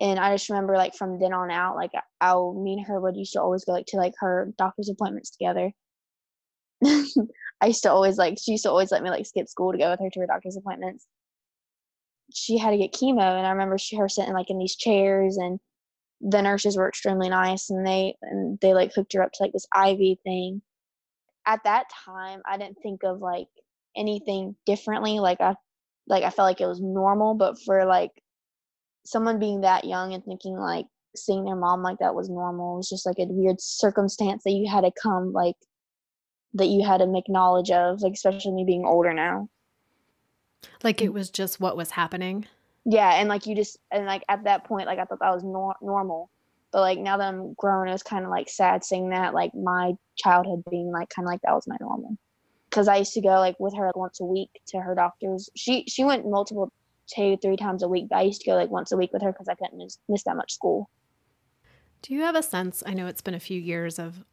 And 0.00 0.18
I 0.20 0.34
just 0.34 0.48
remember, 0.48 0.76
like 0.76 0.94
from 0.94 1.18
then 1.18 1.32
on 1.32 1.50
out, 1.50 1.76
like 1.76 1.92
I'll 2.20 2.52
me 2.52 2.74
and 2.74 2.86
her 2.86 3.00
would 3.00 3.16
used 3.16 3.32
to 3.32 3.42
always 3.42 3.64
go 3.64 3.72
like 3.72 3.86
to 3.86 3.96
like 3.96 4.14
her 4.20 4.52
doctor's 4.58 4.90
appointments 4.90 5.30
together. 5.30 5.72
I 7.60 7.66
used 7.66 7.82
to 7.84 7.90
always 7.90 8.18
like 8.18 8.38
she 8.40 8.52
used 8.52 8.64
to 8.64 8.70
always 8.70 8.90
let 8.90 9.02
me 9.02 9.10
like 9.10 9.26
skip 9.26 9.48
school 9.48 9.72
to 9.72 9.78
go 9.78 9.90
with 9.90 10.00
her 10.00 10.10
to 10.10 10.20
her 10.20 10.26
doctor's 10.26 10.56
appointments. 10.56 11.06
She 12.34 12.58
had 12.58 12.70
to 12.70 12.78
get 12.78 12.92
chemo, 12.92 13.20
and 13.20 13.46
I 13.46 13.50
remember 13.50 13.78
she 13.78 13.96
her 13.96 14.08
sitting 14.08 14.34
like 14.34 14.50
in 14.50 14.58
these 14.58 14.76
chairs 14.76 15.36
and 15.36 15.58
the 16.20 16.42
nurses 16.42 16.76
were 16.76 16.88
extremely 16.88 17.28
nice 17.28 17.70
and 17.70 17.86
they 17.86 18.16
and 18.22 18.58
they 18.60 18.74
like 18.74 18.92
hooked 18.94 19.12
her 19.14 19.22
up 19.22 19.32
to 19.32 19.42
like 19.42 19.52
this 19.52 19.66
IV 19.76 20.18
thing. 20.24 20.62
At 21.46 21.64
that 21.64 21.86
time, 22.04 22.40
I 22.46 22.56
didn't 22.56 22.78
think 22.82 23.02
of 23.04 23.20
like 23.20 23.48
anything 23.96 24.56
differently. 24.66 25.20
Like 25.20 25.40
I 25.40 25.54
like 26.06 26.24
I 26.24 26.30
felt 26.30 26.46
like 26.46 26.60
it 26.60 26.66
was 26.66 26.80
normal, 26.80 27.34
but 27.34 27.56
for 27.64 27.84
like 27.84 28.10
someone 29.04 29.38
being 29.38 29.60
that 29.62 29.84
young 29.84 30.14
and 30.14 30.24
thinking 30.24 30.56
like 30.56 30.86
seeing 31.16 31.44
their 31.44 31.56
mom 31.56 31.82
like 31.82 31.98
that 31.98 32.14
was 32.14 32.28
normal 32.28 32.74
it 32.74 32.76
was 32.78 32.88
just 32.88 33.06
like 33.06 33.18
a 33.18 33.26
weird 33.28 33.60
circumstance 33.60 34.42
that 34.42 34.50
you 34.50 34.68
had 34.68 34.80
to 34.80 34.90
come 35.00 35.32
like 35.32 35.54
that 36.54 36.68
you 36.68 36.84
had 36.84 36.98
to 36.98 37.06
make 37.06 37.28
knowledge 37.28 37.70
of, 37.70 38.00
like 38.00 38.14
especially 38.14 38.52
me 38.52 38.64
being 38.64 38.86
older 38.86 39.12
now. 39.12 39.48
Like 40.82 41.02
it 41.02 41.12
was 41.12 41.30
just 41.30 41.60
what 41.60 41.76
was 41.76 41.90
happening? 41.90 42.46
Yeah 42.84 43.14
and 43.14 43.28
like 43.28 43.46
you 43.46 43.56
just 43.56 43.78
and 43.90 44.06
like 44.06 44.22
at 44.28 44.44
that 44.44 44.64
point 44.64 44.86
like 44.86 44.98
i 44.98 45.04
thought 45.04 45.20
that 45.20 45.34
was 45.34 45.42
nor- 45.42 45.76
normal. 45.80 46.30
But 46.70 46.80
like 46.80 46.98
now 46.98 47.16
that 47.16 47.28
i'm 47.28 47.54
grown 47.54 47.88
it 47.88 47.92
was 47.92 48.02
kind 48.02 48.24
of 48.24 48.30
like 48.30 48.48
sad 48.48 48.84
seeing 48.84 49.10
that 49.10 49.34
like 49.34 49.54
my 49.54 49.94
childhood 50.16 50.62
being 50.70 50.90
like 50.90 51.08
kind 51.08 51.26
of 51.26 51.32
like 51.32 51.40
that 51.42 51.54
was 51.54 51.66
my 51.66 51.76
normal. 51.80 52.16
Because 52.68 52.88
i 52.88 52.96
used 52.96 53.14
to 53.14 53.20
go 53.20 53.40
like 53.40 53.58
with 53.58 53.74
her 53.76 53.86
like 53.86 53.96
once 53.96 54.20
a 54.20 54.24
week 54.24 54.50
to 54.68 54.78
her 54.78 54.94
doctors. 54.94 55.48
She 55.56 55.84
she 55.88 56.04
went 56.04 56.28
multiple 56.28 56.70
two 57.06 57.36
three 57.42 57.56
times 57.56 57.82
a 57.82 57.88
week 57.88 58.06
but 58.08 58.16
i 58.16 58.22
used 58.22 58.40
to 58.40 58.50
go 58.50 58.56
like 58.56 58.70
once 58.70 58.90
a 58.90 58.96
week 58.96 59.12
with 59.12 59.20
her 59.20 59.30
because 59.30 59.46
i 59.46 59.54
couldn't 59.54 59.76
miss, 59.76 59.98
miss 60.08 60.22
that 60.24 60.36
much 60.36 60.52
school. 60.52 60.88
Do 62.00 62.14
you 62.14 62.20
have 62.22 62.34
a 62.36 62.42
sense 62.42 62.82
i 62.86 62.94
know 62.94 63.06
it's 63.06 63.22
been 63.22 63.34
a 63.34 63.40
few 63.40 63.60
years 63.60 63.98
of 63.98 64.24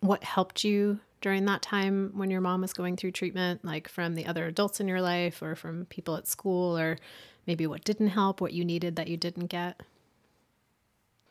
what 0.00 0.22
helped 0.22 0.64
you 0.64 1.00
during 1.20 1.44
that 1.46 1.62
time 1.62 2.12
when 2.14 2.30
your 2.30 2.40
mom 2.40 2.60
was 2.62 2.72
going 2.72 2.96
through 2.96 3.10
treatment 3.12 3.64
like 3.64 3.88
from 3.88 4.14
the 4.14 4.26
other 4.26 4.46
adults 4.46 4.80
in 4.80 4.88
your 4.88 5.00
life 5.02 5.42
or 5.42 5.54
from 5.54 5.86
people 5.86 6.16
at 6.16 6.26
school 6.28 6.78
or 6.78 6.98
maybe 7.46 7.66
what 7.66 7.84
didn't 7.84 8.08
help, 8.08 8.40
what 8.40 8.52
you 8.52 8.64
needed 8.64 8.96
that 8.96 9.08
you 9.08 9.16
didn't 9.16 9.46
get? 9.46 9.82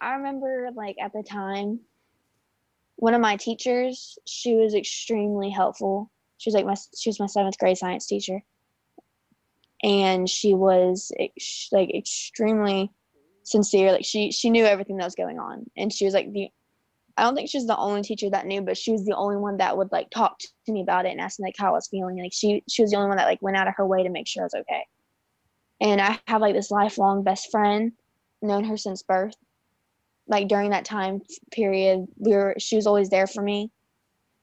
I 0.01 0.13
remember 0.15 0.70
like 0.75 0.98
at 1.01 1.13
the 1.13 1.24
time 1.24 1.79
one 2.98 3.13
of 3.13 3.22
my 3.22 3.36
teachers, 3.38 4.17
she 4.25 4.56
was 4.56 4.74
extremely 4.75 5.50
helpful. 5.50 6.12
She 6.38 6.50
was 6.50 6.56
like 6.56 6.65
my 6.65 6.75
she 6.98 7.10
was 7.10 7.20
my 7.20 7.27
seventh 7.27 7.58
grade 7.58 7.77
science 7.77 8.08
teacher. 8.08 8.41
and 9.84 10.29
she 10.29 10.53
was 10.53 11.12
ex- 11.20 11.70
like 11.72 11.94
extremely 11.94 12.91
sincere. 13.44 13.91
Like 13.91 14.06
she 14.06 14.32
she 14.32 14.50
knew 14.50 14.65
everything 14.65 14.98
that 14.98 15.06
was 15.06 15.15
going 15.15 15.39
on, 15.39 15.70
and 15.77 15.91
she 15.94 16.06
was 16.06 16.13
like 16.13 16.32
the. 16.32 16.50
I 17.17 17.24
don't 17.24 17.36
think 17.36 17.50
she's 17.50 17.65
the 17.65 17.77
only 17.77 18.03
teacher 18.03 18.29
that 18.29 18.45
knew, 18.45 18.62
but 18.62 18.77
she 18.77 18.91
was 18.91 19.03
the 19.03 19.15
only 19.15 19.38
one 19.38 19.57
that 19.57 19.75
would 19.75 19.91
like 19.91 20.09
talk 20.12 20.39
to 20.39 20.71
me 20.71 20.81
about 20.81 21.05
it 21.05 21.09
and 21.09 21.19
ask 21.19 21.39
me 21.39 21.47
like 21.47 21.55
how 21.57 21.69
I 21.69 21.71
was 21.71 21.88
feeling. 21.88 22.17
Like 22.19 22.33
she 22.33 22.63
she 22.69 22.83
was 22.83 22.91
the 22.91 22.97
only 22.97 23.09
one 23.09 23.17
that 23.17 23.27
like 23.27 23.41
went 23.41 23.57
out 23.57 23.67
of 23.67 23.74
her 23.77 23.88
way 23.88 24.03
to 24.03 24.09
make 24.09 24.27
sure 24.27 24.43
I 24.43 24.45
was 24.45 24.53
okay. 24.53 24.86
And 25.81 26.00
I 26.00 26.19
have 26.27 26.41
like 26.41 26.53
this 26.53 26.71
lifelong 26.71 27.24
best 27.24 27.50
friend, 27.51 27.93
known 28.41 28.63
her 28.65 28.77
since 28.77 29.01
birth. 29.01 29.36
Like 30.27 30.47
during 30.47 30.71
that 30.71 30.86
time 30.86 31.21
period, 31.51 32.07
we 32.17 32.33
were 32.33 32.55
she 32.59 32.75
was 32.75 32.86
always 32.86 33.09
there 33.09 33.27
for 33.27 33.41
me, 33.41 33.71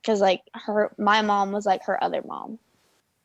because 0.01 0.19
like 0.19 0.41
her 0.53 0.93
my 0.97 1.21
mom 1.21 1.51
was 1.51 1.65
like 1.65 1.83
her 1.85 2.03
other 2.03 2.21
mom 2.25 2.59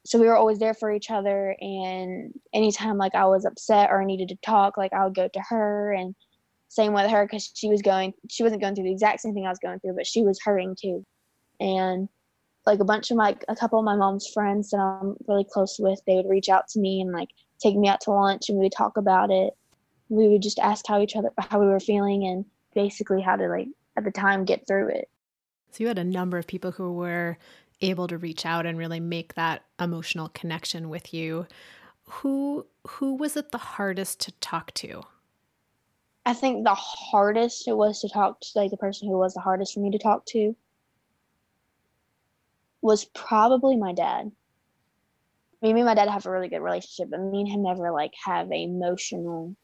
so 0.06 0.18
we 0.18 0.26
were 0.26 0.36
always 0.36 0.58
there 0.58 0.74
for 0.74 0.90
each 0.90 1.10
other 1.10 1.54
and 1.60 2.32
anytime 2.54 2.96
like 2.96 3.14
i 3.14 3.26
was 3.26 3.44
upset 3.44 3.90
or 3.90 4.00
I 4.00 4.06
needed 4.06 4.28
to 4.30 4.36
talk 4.36 4.76
like 4.76 4.92
i 4.92 5.04
would 5.04 5.14
go 5.14 5.28
to 5.28 5.42
her 5.50 5.92
and 5.92 6.14
same 6.70 6.94
with 6.94 7.10
her 7.10 7.26
because 7.26 7.50
she 7.54 7.68
was 7.68 7.82
going 7.82 8.14
she 8.30 8.42
wasn't 8.42 8.62
going 8.62 8.74
through 8.74 8.84
the 8.84 8.92
exact 8.92 9.20
same 9.20 9.34
thing 9.34 9.44
i 9.44 9.50
was 9.50 9.58
going 9.58 9.78
through 9.80 9.94
but 9.94 10.06
she 10.06 10.22
was 10.22 10.40
hurting 10.42 10.74
too. 10.80 11.04
And 11.58 12.08
like 12.64 12.80
a 12.80 12.84
bunch 12.84 13.10
of 13.10 13.16
my 13.16 13.36
a 13.48 13.56
couple 13.56 13.78
of 13.78 13.84
my 13.84 13.96
mom's 13.96 14.28
friends 14.32 14.70
that 14.70 14.78
i'm 14.78 15.16
really 15.28 15.46
close 15.50 15.76
with 15.78 16.00
they 16.06 16.14
would 16.14 16.28
reach 16.28 16.48
out 16.48 16.68
to 16.68 16.80
me 16.80 17.00
and 17.00 17.12
like 17.12 17.28
take 17.60 17.76
me 17.76 17.88
out 17.88 18.00
to 18.02 18.10
lunch 18.10 18.48
and 18.48 18.58
we 18.58 18.64
would 18.64 18.72
talk 18.72 18.96
about 18.96 19.30
it. 19.30 19.54
We 20.08 20.28
would 20.28 20.42
just 20.42 20.58
ask 20.58 20.86
how 20.86 21.00
each 21.00 21.14
other 21.14 21.30
how 21.38 21.60
we 21.60 21.66
were 21.66 21.80
feeling 21.80 22.26
and 22.26 22.44
basically 22.74 23.20
how 23.20 23.36
to 23.36 23.48
like 23.48 23.68
at 23.96 24.04
the 24.04 24.10
time 24.10 24.44
get 24.44 24.66
through 24.66 24.88
it. 24.88 25.08
So 25.72 25.84
you 25.84 25.88
had 25.88 25.98
a 25.98 26.04
number 26.04 26.38
of 26.38 26.46
people 26.46 26.72
who 26.72 26.92
were 26.92 27.38
able 27.80 28.08
to 28.08 28.18
reach 28.18 28.44
out 28.44 28.66
and 28.66 28.76
really 28.76 29.00
make 29.00 29.34
that 29.34 29.64
emotional 29.78 30.28
connection 30.30 30.88
with 30.88 31.14
you. 31.14 31.46
Who 32.04 32.66
who 32.86 33.14
was 33.14 33.36
it 33.36 33.52
the 33.52 33.58
hardest 33.58 34.20
to 34.20 34.32
talk 34.32 34.72
to 34.74 35.02
i 36.26 36.32
think 36.32 36.64
the 36.64 36.74
hardest 36.74 37.66
it 37.66 37.76
was 37.76 38.00
to 38.00 38.08
talk 38.08 38.40
to 38.40 38.50
like 38.54 38.70
the 38.70 38.76
person 38.76 39.08
who 39.08 39.18
was 39.18 39.34
the 39.34 39.40
hardest 39.40 39.74
for 39.74 39.80
me 39.80 39.90
to 39.90 39.98
talk 39.98 40.24
to 40.26 40.54
was 42.82 43.04
probably 43.04 43.76
my 43.76 43.92
dad. 43.92 44.32
Me 45.60 45.70
and 45.70 45.84
my 45.84 45.92
dad 45.92 46.08
have 46.08 46.24
a 46.24 46.30
really 46.30 46.48
good 46.48 46.62
relationship 46.62 47.10
but 47.10 47.20
me 47.20 47.40
and 47.40 47.48
him 47.48 47.62
never 47.62 47.90
like 47.90 48.12
have 48.24 48.46
an 48.46 48.54
emotional 48.54 49.54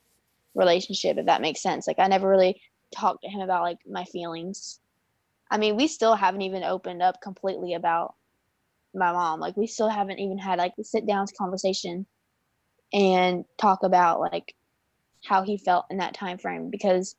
relationship 0.54 1.16
if 1.16 1.26
that 1.26 1.40
makes 1.40 1.62
sense. 1.62 1.86
Like 1.86 1.98
i 1.98 2.06
never 2.06 2.28
really 2.28 2.60
talked 2.94 3.22
to 3.22 3.30
him 3.30 3.40
about 3.40 3.62
like 3.62 3.78
my 3.86 4.04
feelings. 4.04 4.80
I 5.50 5.58
mean, 5.58 5.76
we 5.76 5.86
still 5.86 6.14
haven't 6.14 6.42
even 6.42 6.64
opened 6.64 7.02
up 7.02 7.20
completely 7.22 7.74
about 7.74 8.14
my 8.94 9.12
mom. 9.12 9.38
Like, 9.38 9.56
we 9.56 9.66
still 9.68 9.88
haven't 9.88 10.18
even 10.18 10.38
had 10.38 10.58
like 10.58 10.72
a 10.78 10.84
sit 10.84 11.06
down 11.06 11.26
conversation 11.38 12.06
and 12.92 13.44
talk 13.56 13.82
about 13.82 14.20
like 14.20 14.54
how 15.26 15.42
he 15.42 15.58
felt 15.58 15.86
in 15.90 15.98
that 15.98 16.14
time 16.14 16.38
frame 16.38 16.70
because 16.70 17.16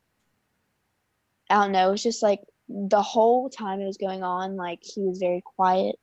I 1.50 1.62
don't 1.62 1.72
know, 1.72 1.92
it's 1.92 2.02
just 2.02 2.22
like 2.22 2.40
the 2.68 3.02
whole 3.02 3.48
time 3.48 3.80
it 3.80 3.86
was 3.86 3.96
going 3.96 4.22
on, 4.22 4.56
like 4.56 4.80
he 4.82 5.02
was 5.02 5.18
very 5.18 5.42
quiet, 5.44 5.96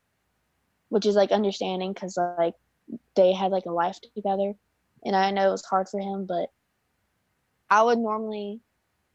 which 0.90 1.06
is 1.06 1.16
like 1.16 1.32
understanding 1.32 1.94
because 1.94 2.18
like 2.18 2.56
they 3.16 3.34
had 3.34 3.52
like 3.52 3.66
a 3.66 3.72
life 3.72 3.98
together, 4.16 4.54
and 5.04 5.16
I 5.16 5.32
know 5.32 5.50
it 5.50 5.52
was 5.52 5.66
hard 5.66 5.88
for 5.90 6.00
him, 6.00 6.26
but 6.26 6.50
I 7.70 7.84
would 7.84 8.00
normally 8.00 8.62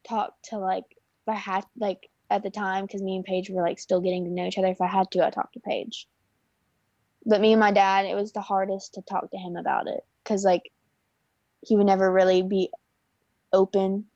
talk 0.09 0.35
to 0.45 0.59
like 0.59 0.85
if 0.91 1.29
I 1.29 1.35
had 1.35 1.65
like 1.77 2.09
at 2.31 2.43
the 2.43 2.51
time 2.51 2.87
because 2.87 3.03
me 3.03 3.17
and 3.17 3.25
Paige 3.25 3.51
were 3.51 3.63
like 3.63 3.79
still 3.79 4.01
getting 4.01 4.25
to 4.25 4.31
know 4.31 4.47
each 4.47 4.59
other. 4.59 4.69
If 4.69 4.81
I 4.81 4.87
had 4.87 5.11
to, 5.13 5.27
I 5.27 5.31
talked 5.31 5.55
to 5.55 5.61
Paige. 5.61 6.07
But 7.27 7.41
me 7.41 7.53
and 7.53 7.61
my 7.61 7.73
dad, 7.73 8.07
it 8.07 8.15
was 8.15 8.33
the 8.33 8.41
hardest 8.41 8.95
to 8.95 9.03
talk 9.03 9.31
to 9.31 9.37
him 9.37 9.57
about 9.57 9.89
it 9.89 10.01
because 10.23 10.45
like 10.45 10.71
he 11.63 11.77
would 11.77 11.87
never 11.87 12.11
really 12.11 12.43
be 12.43 12.71
open. 13.53 14.07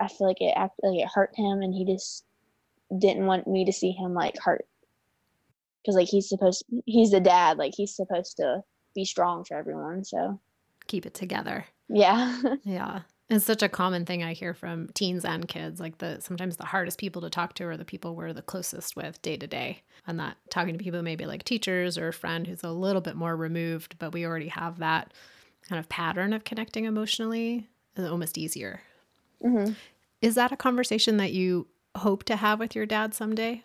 I 0.00 0.08
feel 0.08 0.26
like 0.26 0.40
it 0.40 0.54
actually 0.56 1.00
it 1.00 1.08
hurt 1.12 1.30
him, 1.34 1.62
and 1.62 1.74
he 1.74 1.84
just 1.84 2.24
didn't 2.98 3.26
want 3.26 3.46
me 3.46 3.64
to 3.64 3.72
see 3.72 3.92
him 3.92 4.14
like 4.14 4.34
hurt 4.42 4.66
because 5.82 5.96
like 5.96 6.08
he's 6.08 6.28
supposed 6.28 6.64
he's 6.86 7.10
the 7.10 7.20
dad 7.20 7.58
like 7.58 7.72
he's 7.76 7.94
supposed 7.94 8.36
to 8.36 8.62
be 8.94 9.04
strong 9.04 9.44
for 9.44 9.56
everyone 9.56 10.04
so 10.04 10.38
keep 10.86 11.06
it 11.06 11.14
together 11.14 11.64
yeah 11.88 12.40
yeah 12.64 13.00
it's 13.30 13.44
such 13.44 13.62
a 13.62 13.70
common 13.70 14.04
thing 14.04 14.22
I 14.22 14.34
hear 14.34 14.52
from 14.52 14.88
teens 14.92 15.24
and 15.24 15.48
kids. 15.48 15.80
Like 15.80 15.96
the 15.96 16.20
sometimes 16.20 16.58
the 16.58 16.66
hardest 16.66 16.98
people 16.98 17.22
to 17.22 17.30
talk 17.30 17.54
to 17.54 17.64
are 17.64 17.76
the 17.76 17.84
people 17.84 18.14
we're 18.14 18.34
the 18.34 18.42
closest 18.42 18.96
with 18.96 19.20
day 19.22 19.38
to 19.38 19.46
day. 19.46 19.82
And 20.06 20.20
that 20.20 20.36
talking 20.50 20.76
to 20.76 20.84
people 20.84 21.00
maybe 21.00 21.24
like 21.24 21.42
teachers 21.42 21.96
or 21.96 22.08
a 22.08 22.12
friend 22.12 22.46
who's 22.46 22.62
a 22.62 22.70
little 22.70 23.00
bit 23.00 23.16
more 23.16 23.34
removed, 23.34 23.96
but 23.98 24.12
we 24.12 24.26
already 24.26 24.48
have 24.48 24.78
that 24.80 25.14
kind 25.66 25.78
of 25.78 25.88
pattern 25.88 26.34
of 26.34 26.44
connecting 26.44 26.84
emotionally 26.84 27.66
almost 27.98 28.38
easier. 28.38 28.80
Mm-hmm. 29.44 29.72
Is 30.22 30.34
that 30.36 30.52
a 30.52 30.56
conversation 30.56 31.16
that 31.18 31.32
you 31.32 31.66
hope 31.96 32.24
to 32.24 32.36
have 32.36 32.58
with 32.58 32.74
your 32.74 32.86
dad 32.86 33.14
someday? 33.14 33.62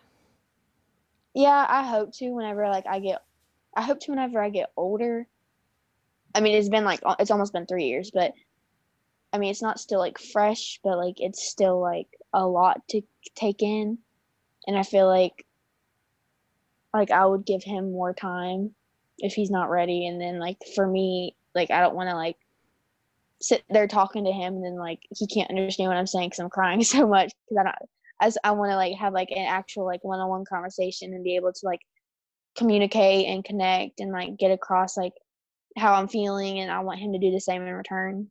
Yeah, 1.34 1.66
I 1.68 1.84
hope 1.84 2.12
to 2.14 2.30
whenever 2.30 2.68
like 2.68 2.86
I 2.86 3.00
get 3.00 3.22
I 3.74 3.82
hope 3.82 4.00
to 4.00 4.10
whenever 4.10 4.42
I 4.42 4.50
get 4.50 4.72
older. 4.76 5.26
I 6.34 6.40
mean, 6.40 6.56
it's 6.56 6.68
been 6.68 6.84
like 6.84 7.00
it's 7.18 7.30
almost 7.30 7.52
been 7.52 7.66
3 7.66 7.84
years, 7.84 8.10
but 8.12 8.32
I 9.32 9.38
mean, 9.38 9.50
it's 9.50 9.62
not 9.62 9.80
still 9.80 10.00
like 10.00 10.18
fresh, 10.18 10.80
but 10.82 10.98
like 10.98 11.20
it's 11.20 11.48
still 11.48 11.80
like 11.80 12.08
a 12.32 12.46
lot 12.46 12.86
to 12.88 13.02
take 13.34 13.62
in. 13.62 13.98
And 14.66 14.76
I 14.76 14.82
feel 14.82 15.06
like 15.06 15.46
like 16.92 17.10
I 17.10 17.24
would 17.24 17.46
give 17.46 17.62
him 17.62 17.92
more 17.92 18.12
time 18.12 18.74
if 19.18 19.34
he's 19.34 19.50
not 19.50 19.70
ready. 19.70 20.06
And 20.06 20.20
then 20.20 20.38
like 20.38 20.58
for 20.74 20.86
me, 20.86 21.36
like 21.54 21.70
I 21.70 21.80
don't 21.80 21.94
want 21.94 22.10
to 22.10 22.16
like 22.16 22.36
sit 23.40 23.62
there 23.70 23.88
talking 23.88 24.24
to 24.24 24.32
him 24.32 24.54
and 24.54 24.64
then 24.64 24.76
like 24.76 25.00
he 25.16 25.26
can't 25.26 25.50
understand 25.50 25.88
what 25.88 25.96
I'm 25.96 26.06
saying 26.06 26.28
because 26.28 26.40
I'm 26.40 26.50
crying 26.50 26.82
so 26.84 27.06
much 27.06 27.32
because 27.48 27.60
I 27.60 27.64
don't. 27.64 27.90
As 28.22 28.36
I 28.44 28.50
want 28.50 28.70
to 28.70 28.76
like 28.76 28.96
have 28.98 29.14
like 29.14 29.30
an 29.30 29.46
actual 29.46 29.86
like 29.86 30.04
one-on-one 30.04 30.44
conversation 30.44 31.14
and 31.14 31.24
be 31.24 31.36
able 31.36 31.52
to 31.52 31.60
like 31.64 31.80
communicate 32.56 33.26
and 33.26 33.42
connect 33.42 34.00
and 34.00 34.12
like 34.12 34.36
get 34.36 34.50
across 34.50 34.96
like 34.96 35.14
how 35.76 35.94
I'm 35.94 36.08
feeling 36.08 36.58
and 36.58 36.70
I 36.70 36.80
want 36.80 37.00
him 37.00 37.12
to 37.12 37.18
do 37.18 37.30
the 37.30 37.40
same 37.40 37.62
in 37.62 37.72
return. 37.72 38.30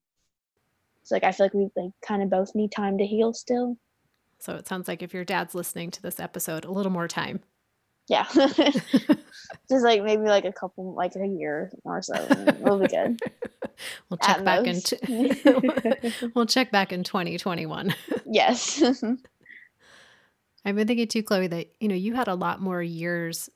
So 1.04 1.16
like 1.16 1.24
I 1.24 1.32
feel 1.32 1.46
like 1.48 1.54
we 1.56 1.70
like 1.76 1.92
kind 2.06 2.22
of 2.22 2.30
both 2.30 2.54
need 2.54 2.72
time 2.72 3.00
to 3.00 3.06
heal 3.06 3.34
still. 3.34 3.78
So 4.38 4.54
it 4.56 4.68
sounds 4.68 4.88
like 4.88 5.02
if 5.02 5.14
your 5.14 5.26
dad's 5.26 5.56
listening 5.56 5.90
to 5.92 6.02
this 6.02 6.20
episode, 6.20 6.66
a 6.66 6.72
little 6.72 6.92
more 6.92 7.08
time. 7.08 7.42
Yeah. 8.10 8.26
Just 9.70 9.84
like 9.84 10.04
maybe 10.04 10.24
like 10.24 10.46
a 10.46 10.52
couple 10.52 10.94
like 10.96 11.16
a 11.16 11.26
year 11.28 11.72
or 11.84 12.02
so. 12.02 12.28
We'll 12.60 12.80
be 12.80 12.88
good. 12.88 13.20
we'll 14.10 14.18
check 14.18 14.40
At 14.40 14.46
back 14.46 14.66
most. 14.66 14.94
in 14.94 16.32
we'll 16.36 16.48
check 16.48 16.72
back 16.72 16.92
in 16.92 17.04
2021. 17.04 17.94
yes. 18.26 18.82
I've 20.66 20.76
been 20.76 20.88
thinking 20.88 21.08
too, 21.08 21.24
Chloe, 21.24 21.48
that 21.48 21.68
you 21.80 21.88
know, 21.88 21.96
you 21.96 22.16
had 22.16 22.28
a 22.28 22.36
lot 22.36 22.60
more 22.62 22.82
years 22.82 23.50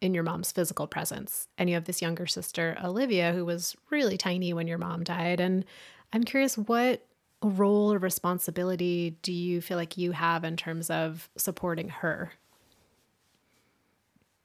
in 0.00 0.14
your 0.14 0.22
mom's 0.22 0.52
physical 0.52 0.86
presence. 0.86 1.48
And 1.58 1.68
you 1.68 1.74
have 1.74 1.84
this 1.84 2.00
younger 2.00 2.26
sister, 2.26 2.78
Olivia, 2.82 3.32
who 3.32 3.44
was 3.44 3.74
really 3.90 4.16
tiny 4.16 4.52
when 4.52 4.68
your 4.68 4.78
mom 4.78 5.02
died. 5.04 5.40
And 5.40 5.64
I'm 6.12 6.24
curious 6.24 6.56
what 6.56 7.04
role 7.42 7.92
or 7.92 7.98
responsibility 7.98 9.18
do 9.22 9.32
you 9.32 9.60
feel 9.60 9.76
like 9.76 9.96
you 9.98 10.12
have 10.12 10.44
in 10.44 10.56
terms 10.56 10.88
of 10.90 11.28
supporting 11.36 11.88
her? 11.88 12.32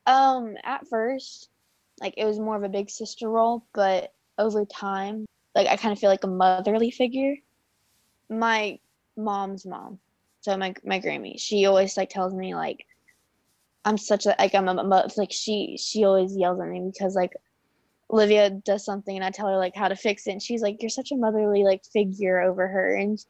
Um, 0.05 0.55
at 0.63 0.87
first, 0.87 1.49
like 2.01 2.15
it 2.17 2.25
was 2.25 2.39
more 2.39 2.55
of 2.55 2.63
a 2.63 2.69
big 2.69 2.89
sister 2.89 3.29
role, 3.29 3.65
but 3.73 4.13
over 4.37 4.65
time, 4.65 5.25
like 5.55 5.67
I 5.67 5.77
kind 5.77 5.91
of 5.91 5.99
feel 5.99 6.09
like 6.09 6.23
a 6.23 6.27
motherly 6.27 6.91
figure. 6.91 7.35
My 8.29 8.79
mom's 9.15 9.65
mom, 9.65 9.99
so 10.41 10.57
my 10.57 10.73
my 10.83 10.99
Grammy, 10.99 11.39
she 11.39 11.65
always 11.65 11.95
like 11.97 12.09
tells 12.09 12.33
me 12.33 12.55
like 12.55 12.85
I'm 13.85 13.97
such 13.97 14.25
a 14.25 14.35
like 14.39 14.55
I'm 14.55 14.67
a 14.67 14.83
mother 14.83 15.09
like 15.17 15.31
she 15.31 15.77
she 15.77 16.03
always 16.03 16.35
yells 16.35 16.59
at 16.59 16.67
me 16.67 16.89
because 16.91 17.15
like 17.15 17.33
Olivia 18.11 18.49
does 18.49 18.85
something 18.85 19.15
and 19.15 19.25
I 19.25 19.31
tell 19.31 19.47
her 19.47 19.57
like 19.57 19.75
how 19.75 19.87
to 19.87 19.95
fix 19.95 20.27
it 20.27 20.31
and 20.31 20.41
she's 20.41 20.61
like 20.61 20.81
you're 20.81 20.89
such 20.89 21.11
a 21.11 21.17
motherly 21.17 21.63
like 21.63 21.83
figure 21.85 22.41
over 22.41 22.67
her 22.67 22.95
and 22.95 23.23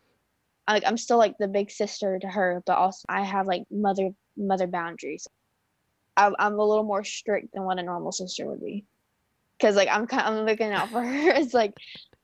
like 0.67 0.83
I'm 0.85 0.97
still 0.97 1.17
like 1.17 1.37
the 1.37 1.47
big 1.47 1.71
sister 1.71 2.19
to 2.19 2.27
her 2.27 2.63
but 2.65 2.77
also 2.77 3.03
I 3.09 3.23
have 3.23 3.47
like 3.47 3.63
mother 3.71 4.11
mother 4.37 4.67
boundaries. 4.67 5.27
I'm, 6.15 6.35
I'm 6.39 6.59
a 6.59 6.65
little 6.65 6.83
more 6.83 7.03
strict 7.03 7.53
than 7.53 7.63
what 7.63 7.79
a 7.79 7.83
normal 7.83 8.11
sister 8.11 8.45
would 8.45 8.61
be 8.61 8.85
because 9.57 9.75
like 9.75 9.89
I'm 9.89 10.07
kind 10.07 10.27
of, 10.27 10.33
I'm 10.33 10.45
looking 10.45 10.71
out 10.71 10.89
for 10.89 11.01
her 11.03 11.31
as 11.31 11.53
like 11.53 11.73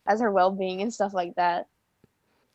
as 0.08 0.22
her 0.22 0.32
well-being 0.32 0.82
and 0.82 0.94
stuff 0.94 1.14
like 1.14 1.36
that. 1.36 1.68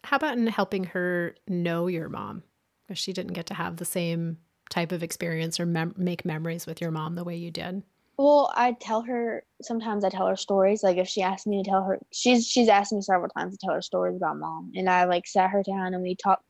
How 0.05 0.17
about 0.17 0.37
in 0.37 0.47
helping 0.47 0.85
her 0.85 1.35
know 1.49 1.87
your 1.87 2.09
mom? 2.09 2.43
Because 2.87 2.99
she 2.99 3.13
didn't 3.13 3.33
get 3.33 3.47
to 3.47 3.55
have 3.55 3.77
the 3.77 3.87
same 3.87 4.39
type 4.69 4.93
of 4.93 5.03
experience 5.03 5.59
or 5.59 5.67
mem- 5.67 5.95
make 5.97 6.25
memories 6.25 6.67
with 6.67 6.81
your 6.81 6.91
mom 6.91 7.15
the 7.15 7.25
way 7.25 7.37
you 7.37 7.51
did. 7.51 7.83
Well, 8.17 8.53
I 8.55 8.73
tell 8.73 9.03
her 9.03 9.45
sometimes 9.63 10.05
I 10.05 10.11
tell 10.11 10.27
her 10.27 10.37
stories. 10.37 10.83
Like 10.83 10.99
if 10.99 11.09
she 11.09 11.23
asks 11.23 11.47
me 11.47 11.63
to 11.63 11.69
tell 11.69 11.83
her, 11.83 11.99
she's 12.13 12.47
she's 12.47 12.69
asked 12.69 12.93
me 12.93 13.01
several 13.01 13.29
times 13.31 13.57
to 13.57 13.67
tell 13.67 13.75
her 13.75 13.83
stories 13.83 14.17
about 14.17 14.39
mom, 14.39 14.73
and 14.75 14.89
I 14.89 15.05
like 15.05 15.27
sat 15.27 15.51
her 15.51 15.63
down 15.63 15.95
and 15.95 16.03
we 16.03 16.15
talk. 16.15 16.41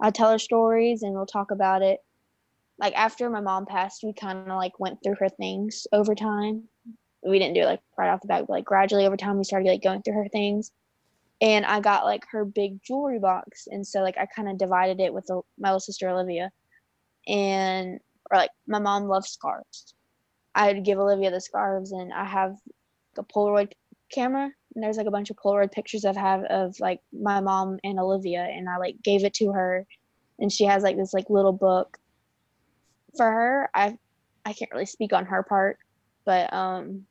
I 0.00 0.10
tell 0.10 0.30
her 0.30 0.38
stories 0.38 1.02
and 1.02 1.14
we'll 1.14 1.26
talk 1.26 1.52
about 1.52 1.82
it. 1.82 2.00
Like 2.78 2.94
after 2.94 3.30
my 3.30 3.40
mom 3.40 3.66
passed, 3.66 4.02
we 4.02 4.12
kind 4.12 4.38
of 4.38 4.56
like 4.56 4.78
went 4.78 4.98
through 5.02 5.16
her 5.18 5.28
things 5.28 5.86
over 5.92 6.14
time, 6.14 6.68
we 7.26 7.38
didn't 7.38 7.54
do 7.54 7.62
it 7.62 7.66
like 7.66 7.80
right 7.98 8.10
off 8.10 8.20
the 8.20 8.28
bat, 8.28 8.44
but 8.46 8.52
like 8.52 8.64
gradually 8.64 9.06
over 9.06 9.16
time 9.16 9.38
we 9.38 9.44
started 9.44 9.68
like 9.68 9.82
going 9.82 10.02
through 10.02 10.14
her 10.14 10.28
things. 10.28 10.72
And 11.40 11.66
I 11.66 11.80
got 11.80 12.04
like 12.04 12.24
her 12.30 12.44
big 12.44 12.82
jewelry 12.82 13.18
box. 13.18 13.66
And 13.70 13.86
so 13.86 14.00
like 14.00 14.16
I 14.16 14.26
kind 14.26 14.48
of 14.48 14.58
divided 14.58 15.00
it 15.00 15.12
with 15.12 15.26
the, 15.26 15.42
my 15.58 15.68
little 15.68 15.80
sister 15.80 16.08
Olivia. 16.08 16.50
And 17.26 18.00
or 18.30 18.38
like 18.38 18.50
my 18.66 18.78
mom 18.78 19.04
loves 19.04 19.28
scarves. 19.28 19.94
I'd 20.54 20.84
give 20.84 20.98
Olivia 20.98 21.30
the 21.30 21.40
scarves 21.40 21.92
and 21.92 22.12
I 22.12 22.24
have 22.24 22.56
a 23.18 23.22
Polaroid 23.22 23.72
camera 24.12 24.50
and 24.74 24.84
there's 24.84 24.96
like 24.96 25.06
a 25.06 25.10
bunch 25.10 25.30
of 25.30 25.36
Polaroid 25.36 25.72
pictures 25.72 26.04
I've 26.04 26.16
have 26.16 26.44
of 26.44 26.78
like 26.80 27.00
my 27.12 27.40
mom 27.40 27.78
and 27.84 27.98
Olivia 27.98 28.42
and 28.42 28.68
I 28.68 28.76
like 28.78 28.96
gave 29.02 29.24
it 29.24 29.34
to 29.34 29.52
her 29.52 29.86
and 30.38 30.50
she 30.50 30.64
has 30.64 30.82
like 30.82 30.96
this 30.96 31.12
like 31.12 31.28
little 31.28 31.52
book. 31.52 31.98
For 33.16 33.30
her, 33.30 33.70
I 33.74 33.98
I 34.44 34.52
can't 34.52 34.70
really 34.72 34.86
speak 34.86 35.12
on 35.12 35.26
her 35.26 35.42
part, 35.42 35.78
but 36.24 36.52
um 36.52 37.06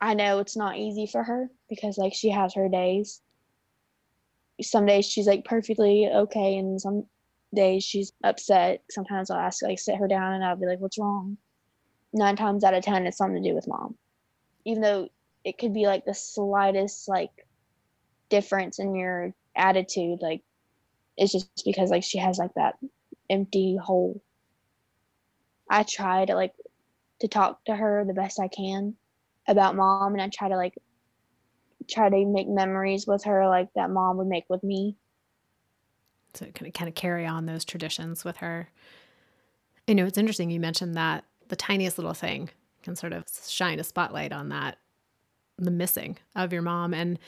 I 0.00 0.14
know 0.14 0.40
it's 0.40 0.56
not 0.56 0.76
easy 0.76 1.06
for 1.06 1.22
her 1.22 1.50
because 1.68 1.98
like 1.98 2.14
she 2.14 2.30
has 2.30 2.54
her 2.54 2.68
days. 2.68 3.22
Some 4.62 4.86
days 4.86 5.06
she's 5.06 5.26
like 5.26 5.44
perfectly 5.44 6.08
okay 6.08 6.58
and 6.58 6.80
some 6.80 7.06
days 7.54 7.84
she's 7.84 8.12
upset. 8.24 8.82
Sometimes 8.90 9.30
I'll 9.30 9.38
ask 9.40 9.62
like 9.62 9.78
sit 9.78 9.96
her 9.96 10.08
down 10.08 10.34
and 10.34 10.44
I'll 10.44 10.56
be 10.56 10.66
like, 10.66 10.80
What's 10.80 10.98
wrong? 10.98 11.38
Nine 12.12 12.36
times 12.36 12.64
out 12.64 12.74
of 12.74 12.84
ten 12.84 13.06
it's 13.06 13.18
something 13.18 13.42
to 13.42 13.48
do 13.48 13.54
with 13.54 13.68
mom. 13.68 13.96
Even 14.64 14.82
though 14.82 15.08
it 15.44 15.58
could 15.58 15.72
be 15.72 15.86
like 15.86 16.04
the 16.04 16.14
slightest 16.14 17.08
like 17.08 17.30
difference 18.28 18.78
in 18.78 18.94
your 18.94 19.32
attitude 19.54 20.18
like 20.20 20.42
it's 21.16 21.32
just 21.32 21.64
because 21.64 21.90
like 21.90 22.02
she 22.02 22.18
has 22.18 22.38
like 22.38 22.52
that 22.54 22.74
empty 23.30 23.76
hole 23.76 24.20
i 25.70 25.82
try 25.82 26.24
to 26.24 26.34
like 26.34 26.54
to 27.20 27.28
talk 27.28 27.64
to 27.64 27.74
her 27.74 28.04
the 28.06 28.14
best 28.14 28.40
i 28.40 28.48
can 28.48 28.94
about 29.48 29.76
mom 29.76 30.12
and 30.12 30.22
i 30.22 30.28
try 30.28 30.48
to 30.48 30.56
like 30.56 30.74
try 31.88 32.08
to 32.08 32.26
make 32.26 32.48
memories 32.48 33.06
with 33.06 33.24
her 33.24 33.48
like 33.48 33.72
that 33.74 33.90
mom 33.90 34.16
would 34.16 34.26
make 34.26 34.44
with 34.48 34.62
me. 34.62 34.96
So 36.34 36.46
kind 36.46 36.66
of 36.66 36.74
kind 36.74 36.88
of 36.88 36.94
carry 36.94 37.26
on 37.26 37.46
those 37.46 37.64
traditions 37.64 38.24
with 38.24 38.38
her. 38.38 38.68
You 39.86 39.94
know 39.94 40.06
it's 40.06 40.18
interesting 40.18 40.50
you 40.50 40.60
mentioned 40.60 40.94
that 40.94 41.24
the 41.48 41.56
tiniest 41.56 41.98
little 41.98 42.14
thing 42.14 42.50
can 42.82 42.96
sort 42.96 43.12
of 43.12 43.24
shine 43.46 43.78
a 43.78 43.84
spotlight 43.84 44.32
on 44.32 44.48
that 44.48 44.78
the 45.58 45.70
missing 45.70 46.18
of 46.34 46.52
your 46.52 46.62
mom 46.62 46.92
and 46.92 47.18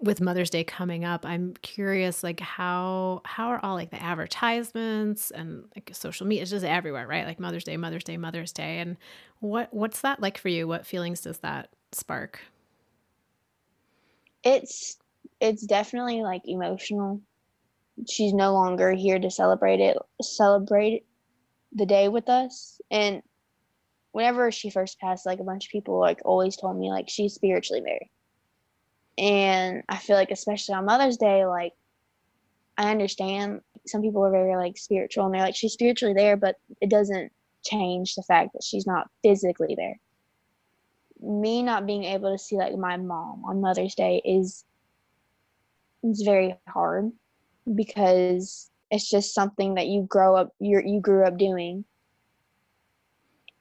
with 0.00 0.20
Mother's 0.20 0.50
Day 0.50 0.64
coming 0.64 1.04
up, 1.04 1.26
I'm 1.26 1.54
curious 1.62 2.22
like 2.22 2.40
how 2.40 3.20
how 3.24 3.48
are 3.48 3.60
all 3.62 3.74
like 3.74 3.90
the 3.90 4.02
advertisements 4.02 5.30
and 5.30 5.64
like 5.76 5.90
social 5.92 6.26
media 6.26 6.42
it's 6.42 6.50
just 6.50 6.64
everywhere, 6.64 7.06
right? 7.06 7.26
Like 7.26 7.38
Mother's 7.38 7.64
Day, 7.64 7.76
Mother's 7.76 8.04
Day, 8.04 8.16
Mother's 8.16 8.52
Day. 8.52 8.78
And 8.78 8.96
what 9.40 9.72
what's 9.72 10.00
that 10.00 10.20
like 10.20 10.38
for 10.38 10.48
you? 10.48 10.66
What 10.66 10.86
feelings 10.86 11.20
does 11.20 11.38
that 11.38 11.70
spark? 11.92 12.40
It's 14.42 14.96
it's 15.40 15.66
definitely 15.66 16.22
like 16.22 16.42
emotional. 16.46 17.20
She's 18.08 18.32
no 18.32 18.54
longer 18.54 18.92
here 18.92 19.18
to 19.18 19.30
celebrate 19.30 19.80
it 19.80 19.98
celebrate 20.22 21.04
the 21.72 21.86
day 21.86 22.08
with 22.08 22.28
us. 22.28 22.80
And 22.90 23.22
whenever 24.12 24.50
she 24.50 24.70
first 24.70 24.98
passed, 24.98 25.26
like 25.26 25.40
a 25.40 25.44
bunch 25.44 25.66
of 25.66 25.70
people 25.70 26.00
like 26.00 26.20
always 26.24 26.56
told 26.56 26.78
me 26.78 26.90
like 26.90 27.08
she's 27.08 27.34
spiritually 27.34 27.82
married. 27.82 28.10
And 29.20 29.82
I 29.86 29.98
feel 29.98 30.16
like 30.16 30.30
especially 30.30 30.74
on 30.74 30.86
Mother's 30.86 31.18
Day, 31.18 31.44
like 31.44 31.74
I 32.78 32.90
understand 32.90 33.60
some 33.86 34.00
people 34.00 34.24
are 34.24 34.30
very 34.30 34.56
like 34.56 34.78
spiritual 34.78 35.26
and 35.26 35.34
they're 35.34 35.42
like 35.42 35.54
she's 35.54 35.74
spiritually 35.74 36.14
there, 36.14 36.38
but 36.38 36.56
it 36.80 36.88
doesn't 36.88 37.30
change 37.62 38.14
the 38.14 38.22
fact 38.22 38.54
that 38.54 38.64
she's 38.64 38.86
not 38.86 39.10
physically 39.22 39.74
there. 39.76 40.00
Me 41.20 41.62
not 41.62 41.86
being 41.86 42.04
able 42.04 42.32
to 42.32 42.42
see 42.42 42.56
like 42.56 42.74
my 42.76 42.96
mom 42.96 43.44
on 43.44 43.60
Mother's 43.60 43.94
Day 43.94 44.22
is 44.24 44.64
it's 46.02 46.22
very 46.22 46.56
hard 46.66 47.12
because 47.74 48.70
it's 48.90 49.08
just 49.08 49.34
something 49.34 49.74
that 49.74 49.86
you 49.86 50.02
grow 50.08 50.34
up 50.34 50.54
you 50.58 50.80
you 50.84 50.98
grew 50.98 51.26
up 51.26 51.36
doing 51.36 51.84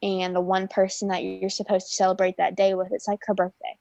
and 0.02 0.34
the 0.34 0.42
one 0.42 0.70
person 0.70 1.10
that 1.10 1.22
you're 1.22 1.50
supposed 1.50 1.90
to 1.90 1.96
celebrate 1.96 2.38
that 2.38 2.56
day 2.56 2.74
with 2.74 2.94
it's 2.94 3.10
like 3.10 3.20
her 3.26 3.34
birthday 3.34 3.78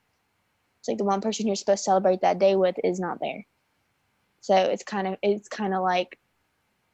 it's 0.89 0.95
like 0.95 0.99
the 0.99 1.05
one 1.05 1.21
person 1.21 1.47
you're 1.47 1.55
supposed 1.55 1.81
to 1.81 1.85
celebrate 1.85 2.23
that 2.23 2.39
day 2.39 2.57
with 2.57 2.77
is 2.83 2.99
not 2.99 3.21
there. 3.21 3.45
So 4.41 4.57
it's 4.57 4.83
kind 4.83 5.07
of 5.07 5.17
it's 5.23 5.49
kind 5.49 5.75
of 5.75 5.83
like 5.83 6.19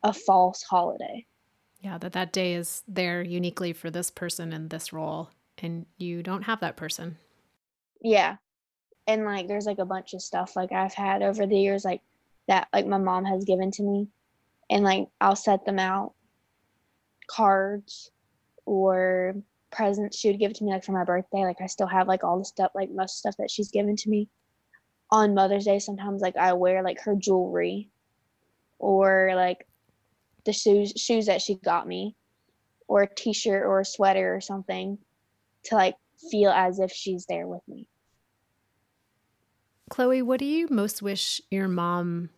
a 0.03 0.13
false 0.13 0.63
holiday. 0.63 1.25
Yeah 1.81 1.99
that 1.99 2.13
that 2.13 2.33
day 2.33 2.55
is 2.55 2.83
there 2.89 3.23
uniquely 3.23 3.73
for 3.73 3.91
this 3.91 4.11
person 4.11 4.53
in 4.53 4.69
this 4.69 4.93
role 4.93 5.31
and 5.59 5.87
you 5.97 6.23
don't 6.25 6.43
have 6.43 6.61
that 6.61 6.77
person. 6.77 7.19
Yeah. 8.01 8.37
And 9.07 9.25
like 9.25 9.47
there's 9.47 9.67
like 9.67 9.79
a 9.79 9.85
bunch 9.85 10.13
of 10.13 10.23
stuff 10.23 10.57
like 10.57 10.73
i've 10.73 10.95
had 10.95 11.23
over 11.23 11.47
the 11.47 11.57
years 11.57 11.85
like 11.85 12.01
that 12.49 12.69
like 12.73 12.87
my 12.87 12.99
mom 12.99 13.25
has 13.25 13.45
given 13.45 13.71
to 13.73 13.83
me. 13.85 14.09
And 14.71 14.83
like 14.83 15.07
i'll 15.21 15.37
set 15.37 15.65
them 15.65 15.79
out 15.79 16.15
cards 17.29 18.11
or 18.67 19.37
presents 19.75 20.19
she 20.19 20.29
would 20.29 20.39
give 20.39 20.53
to 20.55 20.65
me 20.65 20.73
like 20.73 20.85
for 20.85 20.93
my 20.93 21.05
birthday. 21.05 21.45
Like 21.45 21.61
I 21.61 21.67
still 21.67 21.87
have 21.87 22.09
like 22.09 22.25
all 22.25 22.39
the 22.39 22.45
stuff, 22.45 22.71
like 22.75 22.91
most 22.91 23.19
stuff 23.19 23.37
that 23.39 23.51
she's 23.51 23.71
given 23.71 23.97
to 23.97 24.09
me. 24.09 24.29
On 25.11 25.35
Mother's 25.35 25.67
Day, 25.67 25.79
sometimes 25.79 26.23
like 26.23 26.37
I 26.37 26.55
wear 26.55 26.83
like 26.83 27.01
her 27.01 27.15
jewelry 27.15 27.91
or 28.79 29.33
like 29.35 29.67
the 30.45 30.53
shoes 30.53 30.93
shoes 30.97 31.27
that 31.27 31.43
she 31.43 31.57
got 31.57 31.87
me 31.87 32.17
or 32.89 33.03
a 33.03 33.15
t-shirt 33.15 33.65
or 33.65 33.81
a 33.81 33.85
sweater 33.85 34.35
or 34.35 34.41
something 34.41 34.99
to 35.65 35.75
like 35.75 35.97
feel 36.31 36.51
as 36.51 36.81
if 36.81 36.93
she's 36.93 37.27
there 37.27 37.47
with 37.47 37.63
me. 37.69 37.87
Chloe, 39.91 40.23
what 40.23 40.39
do 40.39 40.47
you 40.47 40.69
most 40.71 41.03
wish 41.03 41.41
your 41.51 41.69
mom 41.69 42.31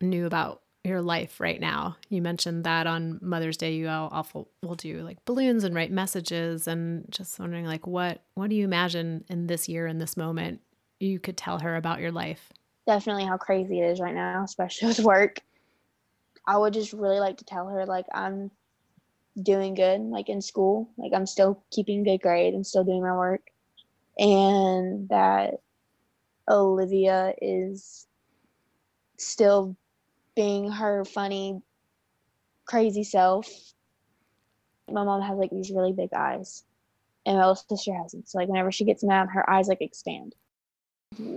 knew 0.00 0.26
about 0.26 0.62
your 0.84 1.00
life 1.00 1.40
right 1.40 1.60
now. 1.60 1.96
You 2.08 2.20
mentioned 2.20 2.64
that 2.64 2.86
on 2.86 3.18
Mother's 3.22 3.56
Day 3.56 3.74
you 3.74 3.88
all 3.88 4.08
awful 4.12 4.48
will 4.62 4.74
do 4.74 5.00
like 5.00 5.24
balloons 5.24 5.64
and 5.64 5.74
write 5.74 5.90
messages 5.90 6.68
and 6.68 7.06
just 7.10 7.38
wondering 7.38 7.64
like 7.64 7.86
what 7.86 8.22
what 8.34 8.50
do 8.50 8.56
you 8.56 8.64
imagine 8.64 9.24
in 9.28 9.46
this 9.46 9.68
year 9.68 9.86
in 9.86 9.98
this 9.98 10.16
moment 10.16 10.60
you 11.00 11.18
could 11.18 11.36
tell 11.36 11.58
her 11.58 11.76
about 11.76 12.00
your 12.00 12.12
life? 12.12 12.52
Definitely 12.86 13.24
how 13.24 13.38
crazy 13.38 13.80
it 13.80 13.90
is 13.90 14.00
right 14.00 14.14
now, 14.14 14.44
especially 14.44 14.88
with 14.88 15.00
work. 15.00 15.40
I 16.46 16.58
would 16.58 16.74
just 16.74 16.92
really 16.92 17.18
like 17.18 17.38
to 17.38 17.44
tell 17.44 17.66
her 17.68 17.86
like 17.86 18.06
I'm 18.12 18.50
doing 19.42 19.74
good 19.74 20.00
like 20.02 20.28
in 20.28 20.42
school, 20.42 20.90
like 20.98 21.12
I'm 21.14 21.26
still 21.26 21.62
keeping 21.70 22.04
good 22.04 22.20
grades 22.20 22.54
and 22.54 22.66
still 22.66 22.84
doing 22.84 23.02
my 23.02 23.16
work 23.16 23.50
and 24.18 25.08
that 25.08 25.54
Olivia 26.48 27.34
is 27.40 28.06
still 29.16 29.76
being 30.34 30.70
her 30.70 31.04
funny, 31.04 31.60
crazy 32.66 33.04
self. 33.04 33.48
My 34.90 35.04
mom 35.04 35.22
has 35.22 35.38
like 35.38 35.50
these 35.50 35.70
really 35.70 35.92
big 35.92 36.12
eyes, 36.12 36.64
and 37.24 37.36
my 37.36 37.46
little 37.46 37.56
sister 37.56 37.94
hasn't. 37.94 38.28
So 38.28 38.38
like 38.38 38.48
whenever 38.48 38.72
she 38.72 38.84
gets 38.84 39.04
mad, 39.04 39.28
her 39.32 39.48
eyes 39.48 39.68
like 39.68 39.80
expand. 39.80 40.34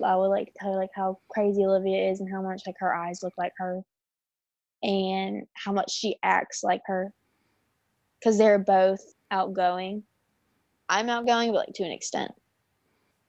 I 0.03 0.15
would 0.15 0.27
like 0.29 0.53
tell 0.55 0.73
her 0.73 0.79
like 0.79 0.89
how 0.95 1.19
crazy 1.29 1.63
Olivia 1.63 2.09
is 2.11 2.19
and 2.19 2.31
how 2.31 2.41
much 2.41 2.63
like 2.65 2.77
her 2.79 2.93
eyes 2.93 3.21
look 3.21 3.33
like 3.37 3.53
her, 3.57 3.81
and 4.83 5.45
how 5.53 5.71
much 5.71 5.91
she 5.91 6.17
acts 6.23 6.63
like 6.63 6.81
her. 6.87 7.13
Because 8.19 8.37
they're 8.37 8.59
both 8.59 9.01
outgoing. 9.29 10.03
I'm 10.89 11.09
outgoing, 11.09 11.51
but 11.51 11.67
like 11.67 11.73
to 11.75 11.83
an 11.83 11.91
extent 11.91 12.31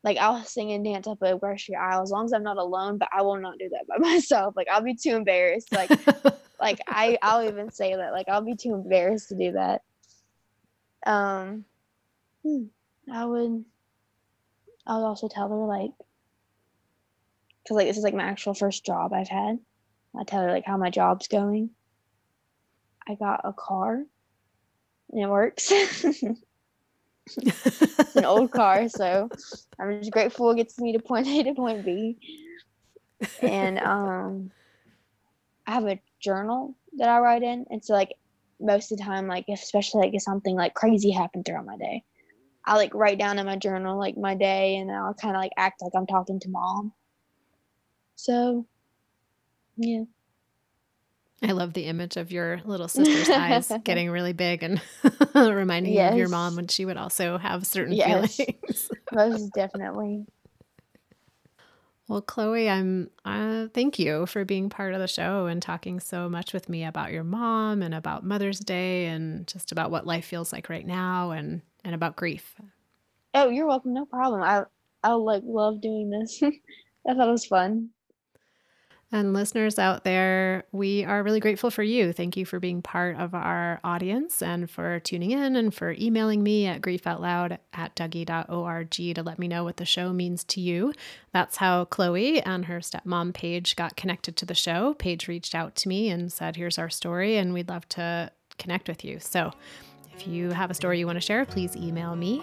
like 0.05 0.17
I'll 0.19 0.43
sing 0.45 0.73
and 0.73 0.85
dance 0.85 1.07
up 1.07 1.23
a 1.23 1.37
grocery 1.37 1.75
aisle 1.75 2.03
as 2.03 2.11
long 2.11 2.25
as 2.25 2.33
I'm 2.33 2.43
not 2.43 2.57
alone, 2.57 2.99
but 2.99 3.09
I 3.13 3.23
will 3.23 3.37
not 3.37 3.59
do 3.59 3.69
that 3.71 3.87
by 3.89 3.97
myself. 3.99 4.55
Like 4.57 4.69
I'll 4.71 4.83
be 4.83 4.95
too 4.95 5.17
embarrassed. 5.17 5.73
Like 5.73 5.91
like 6.61 6.81
I 6.87 7.19
I'll 7.23 7.47
even 7.47 7.71
say 7.71 7.95
that. 7.95 8.13
Like 8.13 8.29
I'll 8.29 8.45
be 8.45 8.57
too 8.57 8.75
embarrassed 8.75 9.29
to 9.29 9.37
do 9.37 9.53
that. 9.53 9.83
Um 11.07 11.65
hmm, 12.45 12.65
I 13.13 13.25
would 13.25 13.65
I 14.87 14.97
would 14.97 15.05
also 15.05 15.29
tell 15.29 15.49
her 15.49 15.67
like 15.67 15.93
cuz 17.67 17.77
like 17.77 17.87
this 17.87 17.99
is 17.99 18.05
like 18.05 18.15
my 18.15 18.25
actual 18.25 18.55
first 18.55 18.85
job 18.85 19.13
I've 19.13 19.29
had. 19.29 19.59
I 20.19 20.25
tell 20.25 20.43
her 20.43 20.51
like 20.53 20.65
how 20.65 20.77
my 20.77 20.91
job's 20.91 21.29
going. 21.29 21.71
I 23.07 23.15
got 23.15 23.41
a 23.45 23.53
car 23.53 24.05
and 25.11 25.23
it 25.23 25.29
works. 25.29 25.73
it's 27.37 28.17
an 28.17 28.25
old 28.25 28.51
car, 28.51 28.89
so 28.89 29.29
I'm 29.79 30.01
just 30.01 30.13
grateful 30.13 30.51
it 30.51 30.57
gets 30.57 30.79
me 30.79 30.93
to 30.93 30.99
point 30.99 31.27
A 31.29 31.43
to 31.45 31.55
point 31.55 31.85
B. 31.85 32.17
And 33.43 33.79
um, 33.79 34.51
I 35.67 35.73
have 35.73 35.87
a 35.87 36.01
journal 36.21 36.75
that 36.97 37.09
I 37.09 37.19
write 37.19 37.43
in, 37.43 37.67
and 37.71 37.85
so 37.85 37.93
like 37.93 38.15
most 38.61 38.93
of 38.93 38.99
the 38.99 39.05
time, 39.05 39.27
like 39.27 39.47
especially 39.49 40.07
like 40.07 40.15
if 40.15 40.23
something 40.23 40.57
like 40.57 40.75
crazy 40.75 41.11
happened 41.11 41.45
throughout 41.45 41.67
my 41.67 41.77
day, 41.77 42.03
I 42.65 42.77
like 42.77 42.95
write 42.95 43.19
down 43.19 43.39
in 43.39 43.47
my 43.47 43.57
journal 43.57 43.99
like 43.99 44.17
my 44.17 44.35
day, 44.35 44.77
and 44.77 44.91
I'll 44.91 45.15
kind 45.15 45.37
of 45.37 45.41
like 45.41 45.53
act 45.57 45.83
like 45.83 45.93
I'm 45.95 46.07
talking 46.07 46.41
to 46.41 46.49
mom. 46.49 46.93
So, 48.17 48.67
yeah. 49.77 50.05
I 51.43 51.53
love 51.53 51.73
the 51.73 51.85
image 51.85 52.17
of 52.17 52.33
your 52.33 52.61
little 52.65 52.89
sister's 52.89 53.29
eyes 53.31 53.71
getting 53.85 54.11
really 54.11 54.33
big 54.33 54.63
and 54.63 54.81
reminding 55.35 55.93
you 55.93 56.01
of 56.03 56.17
your 56.17 56.29
mom 56.29 56.57
when 56.57 56.67
she 56.69 56.85
would 56.85 56.97
also 56.97 57.39
have 57.39 57.67
certain 57.67 57.95
Yes. 57.95 58.37
feelings. 58.37 58.91
Most 59.13 59.53
definitely. 59.55 60.27
Well, 62.09 62.23
Chloe, 62.23 62.69
I'm 62.71 63.11
uh, 63.25 63.69
thank 63.75 63.99
you 63.99 64.25
for 64.27 64.45
being 64.45 64.71
part 64.71 64.95
of 64.95 65.01
the 65.01 65.07
show 65.07 65.47
and 65.47 65.61
talking 65.61 66.01
so 66.01 66.29
much 66.29 66.55
with 66.55 66.69
me 66.69 66.85
about 66.85 67.13
your 67.13 67.23
mom 67.23 67.83
and 67.83 67.95
about 67.95 68.25
Mother's 68.25 68.59
Day 68.61 69.07
and 69.07 69.47
just 69.47 69.73
about 69.73 69.91
what 69.91 70.07
life 70.07 70.25
feels 70.25 70.53
like 70.53 70.71
right 70.71 70.87
now 70.87 71.33
and 71.33 71.61
and 71.85 71.95
about 71.95 72.17
grief. 72.17 72.55
Oh, 73.35 73.51
you're 73.51 73.67
welcome. 73.67 73.93
No 73.93 74.07
problem. 74.07 74.43
I 74.43 74.65
I 75.05 75.13
like 75.13 75.43
love 75.45 75.81
doing 75.83 76.09
this. 76.11 76.43
I 76.43 77.15
thought 77.15 77.29
it 77.29 77.31
was 77.31 77.47
fun. 77.47 77.91
And 79.11 79.33
listeners 79.33 79.79
out 79.79 80.05
there, 80.05 80.65
we 80.71 81.03
are 81.03 81.23
really 81.23 81.41
grateful 81.41 81.71
for 81.71 81.83
you. 81.83 82.13
Thank 82.13 82.37
you 82.37 82.45
for 82.45 82.61
being 82.61 82.83
part 82.83 83.17
of 83.17 83.33
our 83.33 83.81
audience 83.83 84.43
and 84.43 84.71
for 84.71 85.01
tuning 85.01 85.31
in 85.31 85.57
and 85.57 85.73
for 85.73 85.93
emailing 85.99 86.43
me 86.43 86.67
at 86.67 86.83
griefoutloud 86.83 87.57
at 87.73 87.97
dougy.org 87.97 88.91
to 88.91 89.23
let 89.23 89.39
me 89.39 89.49
know 89.49 89.65
what 89.65 89.79
the 89.79 89.87
show 89.87 90.13
means 90.13 90.45
to 90.45 90.61
you. 90.61 90.93
That's 91.33 91.57
how 91.57 91.87
Chloe 91.87 92.43
and 92.43 92.67
her 92.67 92.81
stepmom, 92.81 93.33
Paige, 93.33 93.77
got 93.77 93.97
connected 93.97 94.37
to 94.37 94.47
the 94.47 94.55
show. 94.55 94.93
Paige 94.95 95.27
reached 95.27 95.55
out 95.55 95.75
to 95.77 95.89
me 95.89 96.11
and 96.11 96.31
said, 96.31 96.57
Here's 96.57 96.79
our 96.79 96.91
story, 96.91 97.39
and 97.39 97.55
we'd 97.55 97.71
love 97.71 97.89
to 97.91 98.31
connect 98.59 98.89
with 98.89 99.07
you. 99.07 99.21
So 99.21 99.53
if 100.19 100.27
you 100.27 100.51
have 100.51 100.69
a 100.71 100.75
story 100.75 100.99
you 100.99 101.07
want 101.07 101.17
to 101.17 101.25
share, 101.25 101.45
please 101.45 101.77
email 101.77 102.17
me. 102.17 102.43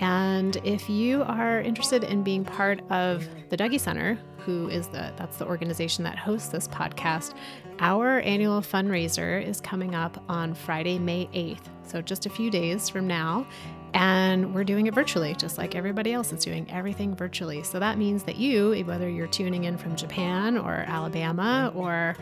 And 0.00 0.56
if 0.58 0.90
you 0.90 1.22
are 1.22 1.60
interested 1.60 2.04
in 2.04 2.22
being 2.22 2.44
part 2.44 2.80
of 2.90 3.26
the 3.48 3.56
Dougy 3.56 3.80
Center, 3.80 4.18
who 4.38 4.68
is 4.68 4.88
the 4.88 5.10
that's 5.16 5.38
the 5.38 5.46
organization 5.46 6.04
that 6.04 6.18
hosts 6.18 6.48
this 6.48 6.68
podcast, 6.68 7.32
our 7.78 8.20
annual 8.20 8.60
fundraiser 8.60 9.42
is 9.42 9.58
coming 9.58 9.94
up 9.94 10.22
on 10.28 10.52
Friday, 10.52 10.98
May 10.98 11.26
8th. 11.32 11.64
So 11.82 12.02
just 12.02 12.26
a 12.26 12.30
few 12.30 12.50
days 12.50 12.90
from 12.90 13.06
now. 13.06 13.46
And 13.94 14.54
we're 14.54 14.64
doing 14.64 14.86
it 14.86 14.94
virtually, 14.94 15.34
just 15.34 15.56
like 15.56 15.74
everybody 15.74 16.12
else 16.12 16.30
is 16.32 16.44
doing 16.44 16.70
everything 16.70 17.14
virtually. 17.14 17.62
So 17.62 17.78
that 17.78 17.96
means 17.96 18.24
that 18.24 18.36
you, 18.36 18.84
whether 18.84 19.08
you're 19.08 19.28
tuning 19.28 19.64
in 19.64 19.78
from 19.78 19.96
Japan 19.96 20.58
or 20.58 20.84
Alabama 20.88 21.72
or 21.74 22.16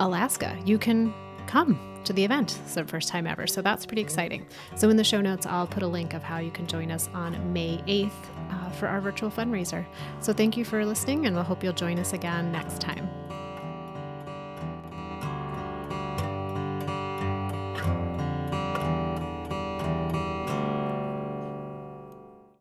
Alaska, 0.00 0.56
you 0.64 0.78
can 0.78 1.12
come 1.48 1.97
to 2.04 2.12
the 2.12 2.24
event. 2.24 2.58
It's 2.64 2.74
the 2.74 2.84
first 2.84 3.08
time 3.08 3.26
ever. 3.26 3.46
So 3.46 3.62
that's 3.62 3.86
pretty 3.86 4.02
exciting. 4.02 4.46
So 4.76 4.88
in 4.88 4.96
the 4.96 5.04
show 5.04 5.20
notes, 5.20 5.46
I'll 5.46 5.66
put 5.66 5.82
a 5.82 5.86
link 5.86 6.14
of 6.14 6.22
how 6.22 6.38
you 6.38 6.50
can 6.50 6.66
join 6.66 6.90
us 6.90 7.08
on 7.14 7.52
May 7.52 7.78
8th 7.86 8.10
uh, 8.50 8.70
for 8.70 8.88
our 8.88 9.00
virtual 9.00 9.30
fundraiser. 9.30 9.86
So 10.20 10.32
thank 10.32 10.56
you 10.56 10.64
for 10.64 10.84
listening, 10.84 11.26
and 11.26 11.34
we'll 11.34 11.44
hope 11.44 11.62
you'll 11.62 11.72
join 11.72 11.98
us 11.98 12.12
again 12.12 12.52
next 12.52 12.80
time. 12.80 13.17